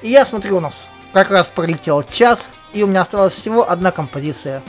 И 0.02 0.08
я 0.10 0.26
смотрю, 0.26 0.56
у 0.56 0.60
нас 0.60 0.74
как 1.12 1.30
раз 1.30 1.48
пролетел 1.48 2.02
час, 2.02 2.48
и 2.72 2.82
у 2.82 2.88
меня 2.88 3.02
осталась 3.02 3.34
всего 3.34 3.70
одна 3.70 3.92
композиция. 3.92 4.64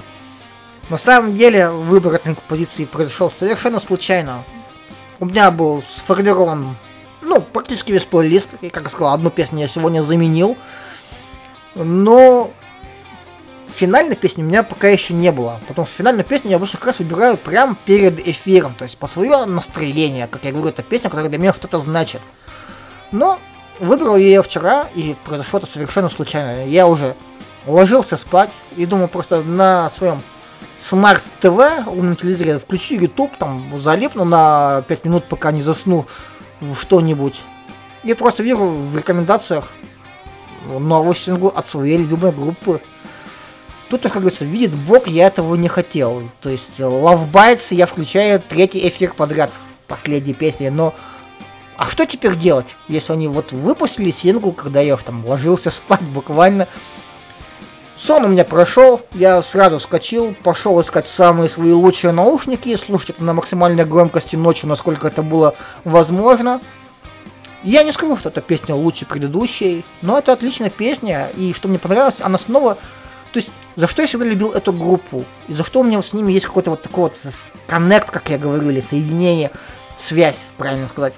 На 0.91 0.97
самом 0.99 1.35
деле, 1.35 1.71
выбор 1.71 2.13
этой 2.13 2.35
композиции 2.35 2.85
произошел 2.85 3.33
совершенно 3.35 3.79
случайно. 3.79 4.43
У 5.21 5.25
меня 5.25 5.51
был 5.51 5.83
сформирован, 5.83 6.75
ну, 7.21 7.41
практически 7.41 7.91
весь 7.91 8.05
плейлист, 8.05 8.55
и, 8.61 8.69
как 8.69 8.85
я 8.85 8.89
сказал, 8.89 9.13
одну 9.13 9.29
песню 9.29 9.59
я 9.59 9.67
сегодня 9.67 10.01
заменил. 10.01 10.57
Но 11.75 12.49
финальной 13.71 14.15
песни 14.15 14.41
у 14.41 14.45
меня 14.45 14.63
пока 14.63 14.87
еще 14.87 15.13
не 15.13 15.31
было. 15.31 15.61
Потому 15.67 15.85
что 15.85 15.95
финальную 15.95 16.25
песню 16.25 16.49
я 16.49 16.55
обычно 16.55 16.79
как 16.79 16.87
раз 16.87 16.99
выбираю 16.99 17.37
прямо 17.37 17.77
перед 17.85 18.27
эфиром. 18.27 18.73
То 18.73 18.83
есть 18.85 18.97
по 18.97 19.07
свое 19.07 19.45
настроение. 19.45 20.25
Как 20.25 20.43
я 20.43 20.51
говорю, 20.51 20.69
это 20.69 20.81
песня, 20.81 21.11
которая 21.11 21.29
для 21.29 21.37
меня 21.37 21.53
что-то 21.53 21.77
значит. 21.77 22.21
Но 23.11 23.39
выбрал 23.79 24.17
я 24.17 24.25
ее 24.25 24.41
вчера, 24.41 24.89
и 24.95 25.15
произошло 25.23 25.59
это 25.59 25.67
совершенно 25.67 26.09
случайно. 26.09 26.65
Я 26.65 26.87
уже 26.87 27.15
ложился 27.67 28.17
спать 28.17 28.49
и 28.75 28.87
думал 28.87 29.07
просто 29.07 29.43
на 29.43 29.91
своем 29.91 30.23
smart 30.81 31.23
TV 31.39 31.87
умном 31.87 32.15
телевизоре 32.15 32.59
включу 32.59 32.95
YouTube, 32.95 33.35
там 33.37 33.63
залипну 33.79 34.25
на 34.25 34.83
5 34.87 35.05
минут, 35.05 35.25
пока 35.25 35.51
не 35.51 35.61
засну 35.61 36.07
в 36.59 36.75
что-нибудь. 36.75 37.39
И 38.03 38.13
просто 38.13 38.43
вижу 38.43 38.65
в 38.65 38.97
рекомендациях 38.97 39.69
новый 40.67 41.15
сингл 41.15 41.47
от 41.47 41.67
своей 41.67 41.97
любимой 41.97 42.31
группы. 42.31 42.81
Тут, 43.89 44.03
как 44.03 44.13
говорится, 44.13 44.45
видит 44.45 44.75
Бог, 44.75 45.07
я 45.07 45.27
этого 45.27 45.55
не 45.55 45.67
хотел. 45.67 46.23
То 46.39 46.49
есть 46.49 46.79
Love 46.79 47.29
Bites 47.31 47.67
я 47.71 47.85
включаю 47.85 48.39
третий 48.39 48.87
эфир 48.87 49.13
подряд 49.13 49.53
в 49.53 49.87
последней 49.87 50.33
песне, 50.33 50.71
но 50.71 50.93
а 51.77 51.85
что 51.85 52.05
теперь 52.05 52.35
делать, 52.35 52.75
если 52.87 53.13
они 53.13 53.27
вот 53.27 53.51
выпустили 53.51 54.11
сингл, 54.11 54.51
когда 54.51 54.81
я 54.81 54.95
уж 54.95 55.03
там 55.03 55.25
ложился 55.25 55.71
спать 55.71 56.01
буквально? 56.01 56.67
Сон 58.01 58.25
у 58.25 58.27
меня 58.29 58.43
прошел, 58.45 59.01
я 59.13 59.43
сразу 59.43 59.77
вскочил, 59.77 60.33
пошел 60.43 60.81
искать 60.81 61.07
самые 61.07 61.49
свои 61.49 61.71
лучшие 61.71 62.11
наушники, 62.11 62.75
слушать 62.75 63.11
это 63.11 63.23
на 63.23 63.33
максимальной 63.33 63.85
громкости 63.85 64.35
ночью, 64.35 64.69
насколько 64.69 65.07
это 65.07 65.21
было 65.21 65.53
возможно. 65.83 66.61
Я 67.61 67.83
не 67.83 67.91
скажу, 67.91 68.17
что 68.17 68.29
эта 68.29 68.41
песня 68.41 68.73
лучше 68.73 69.05
предыдущей, 69.05 69.85
но 70.01 70.17
это 70.17 70.33
отличная 70.33 70.71
песня, 70.71 71.29
и 71.37 71.53
что 71.53 71.67
мне 71.67 71.77
понравилось, 71.77 72.15
она 72.21 72.39
снова... 72.39 72.79
То 73.33 73.39
есть, 73.39 73.51
за 73.75 73.87
что 73.87 74.01
я 74.01 74.07
всегда 74.07 74.25
любил 74.25 74.51
эту 74.51 74.73
группу, 74.73 75.23
и 75.47 75.53
за 75.53 75.63
что 75.63 75.81
у 75.81 75.83
меня 75.83 76.01
с 76.01 76.11
ними 76.11 76.33
есть 76.33 76.47
какой-то 76.47 76.71
вот 76.71 76.81
такой 76.81 77.03
вот 77.03 77.17
коннект, 77.67 78.09
как 78.09 78.31
я 78.31 78.39
говорил, 78.39 78.71
или 78.71 78.79
соединение, 78.79 79.51
связь, 79.99 80.39
правильно 80.57 80.87
сказать. 80.87 81.13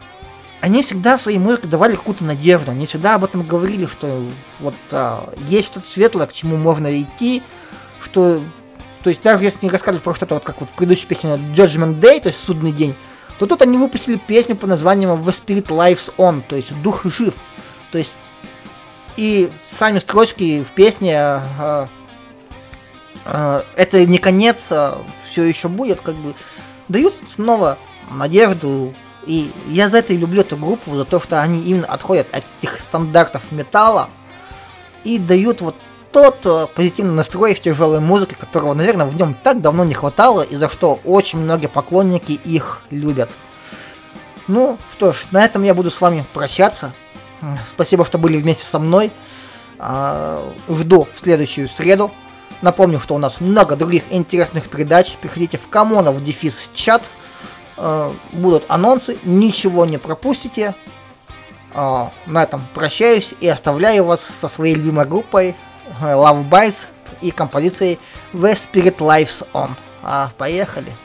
Они 0.63 0.81
всегда 0.81 1.17
в 1.17 1.21
своей 1.21 1.39
музыке 1.39 1.67
давали 1.67 1.97
какую-то 1.97 2.23
надежду, 2.23 2.71
они 2.71 2.85
всегда 2.85 3.15
об 3.15 3.25
этом 3.25 3.45
говорили, 3.45 3.85
что 3.85 4.23
вот 4.61 4.73
а, 4.91 5.33
есть 5.45 5.65
что-то 5.65 5.85
светлое, 5.91 6.25
к 6.25 6.31
чему 6.31 6.55
можно 6.55 7.01
идти, 7.01 7.43
что... 8.01 8.41
То 9.03 9.09
есть 9.09 9.21
даже 9.21 9.43
если 9.43 9.57
не 9.61 9.69
рассказывать 9.69 10.05
про 10.05 10.15
что-то, 10.15 10.35
вот 10.35 10.45
как 10.45 10.61
вот 10.61 10.69
предыдущая 10.69 11.09
песня 11.09 11.35
Judgment 11.53 11.99
Day, 11.99 12.21
то 12.21 12.29
есть 12.29 12.41
судный 12.41 12.71
день, 12.71 12.95
то 13.39 13.45
тут 13.45 13.61
они 13.61 13.77
выпустили 13.77 14.15
песню 14.15 14.55
под 14.55 14.69
названием 14.69 15.09
The 15.09 15.35
Spirit 15.35 15.67
Lives 15.67 16.13
On, 16.15 16.41
то 16.47 16.55
есть 16.55 16.73
Дух 16.81 17.03
жив. 17.03 17.33
То 17.91 17.97
есть 17.97 18.13
и 19.17 19.51
сами 19.69 19.99
строчки 19.99 20.63
в 20.63 20.71
песне 20.71 21.41
э, 21.59 21.87
э, 23.25 23.63
это 23.75 24.05
не 24.05 24.17
конец, 24.17 24.71
все 25.29 25.43
еще 25.43 25.67
будет, 25.67 25.99
как 25.99 26.15
бы 26.15 26.35
дают 26.87 27.15
снова 27.35 27.77
надежду. 28.09 28.95
И 29.25 29.51
я 29.67 29.89
за 29.89 29.97
это 29.97 30.13
и 30.13 30.17
люблю 30.17 30.41
эту 30.41 30.57
группу, 30.57 30.95
за 30.95 31.05
то, 31.05 31.19
что 31.21 31.41
они 31.41 31.61
именно 31.63 31.87
отходят 31.87 32.27
от 32.31 32.43
этих 32.59 32.79
стандартов 32.79 33.51
металла 33.51 34.09
и 35.03 35.17
дают 35.17 35.61
вот 35.61 35.75
тот 36.11 36.45
э, 36.45 36.67
позитивный 36.73 37.13
настрой 37.13 37.55
в 37.55 37.61
тяжелой 37.61 37.99
музыке, 37.99 38.35
которого, 38.35 38.73
наверное, 38.73 39.05
в 39.05 39.15
нем 39.15 39.35
так 39.43 39.61
давно 39.61 39.83
не 39.83 39.93
хватало, 39.93 40.41
и 40.41 40.55
за 40.55 40.69
что 40.69 40.99
очень 41.03 41.39
многие 41.39 41.67
поклонники 41.67 42.33
их 42.33 42.81
любят. 42.89 43.29
Ну 44.47 44.77
что 44.91 45.13
ж, 45.13 45.25
на 45.31 45.43
этом 45.43 45.63
я 45.63 45.73
буду 45.73 45.89
с 45.89 45.99
вами 45.99 46.25
прощаться. 46.33 46.93
Спасибо, 47.67 48.05
что 48.05 48.17
были 48.17 48.37
вместе 48.37 48.65
со 48.65 48.79
мной. 48.79 49.11
А, 49.79 50.43
Жду 50.69 51.07
в 51.13 51.19
следующую 51.19 51.67
среду. 51.67 52.11
Напомню, 52.61 52.99
что 52.99 53.15
у 53.15 53.17
нас 53.17 53.41
много 53.41 53.75
других 53.75 54.03
интересных 54.11 54.69
передач. 54.69 55.17
Приходите 55.21 55.57
в 55.57 55.67
Камонов 55.67 56.23
дефис 56.23 56.69
чат. 56.73 57.03
Э, 57.77 58.11
Будут 58.31 58.65
анонсы, 58.67 59.17
ничего 59.23 59.85
не 59.85 59.97
пропустите. 59.97 60.75
А, 61.73 62.11
На 62.27 62.43
этом 62.43 62.65
прощаюсь 62.73 63.33
и 63.39 63.47
оставляю 63.47 64.05
вас 64.05 64.21
со 64.39 64.47
своей 64.47 64.75
любимой 64.75 65.05
группой 65.05 65.55
э, 66.01 66.03
Love 66.03 66.47
Bites 66.49 66.85
и 67.21 67.31
композицией 67.31 67.99
The 68.33 68.55
Spirit 68.57 68.97
Lives 68.97 69.45
On. 69.53 69.71
А, 70.03 70.29
поехали! 70.37 70.95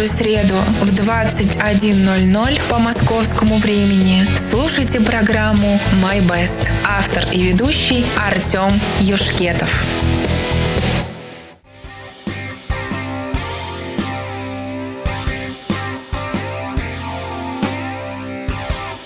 Каждую 0.00 0.08
среду 0.08 0.54
в 0.80 0.94
21.00 0.94 2.60
по 2.70 2.78
московскому 2.78 3.56
времени 3.56 4.26
слушайте 4.38 4.98
программу 4.98 5.78
My 6.02 6.26
Best. 6.26 6.70
Автор 6.86 7.26
и 7.32 7.42
ведущий 7.42 8.06
Артем 8.16 8.80
Юшкетов. 9.00 9.84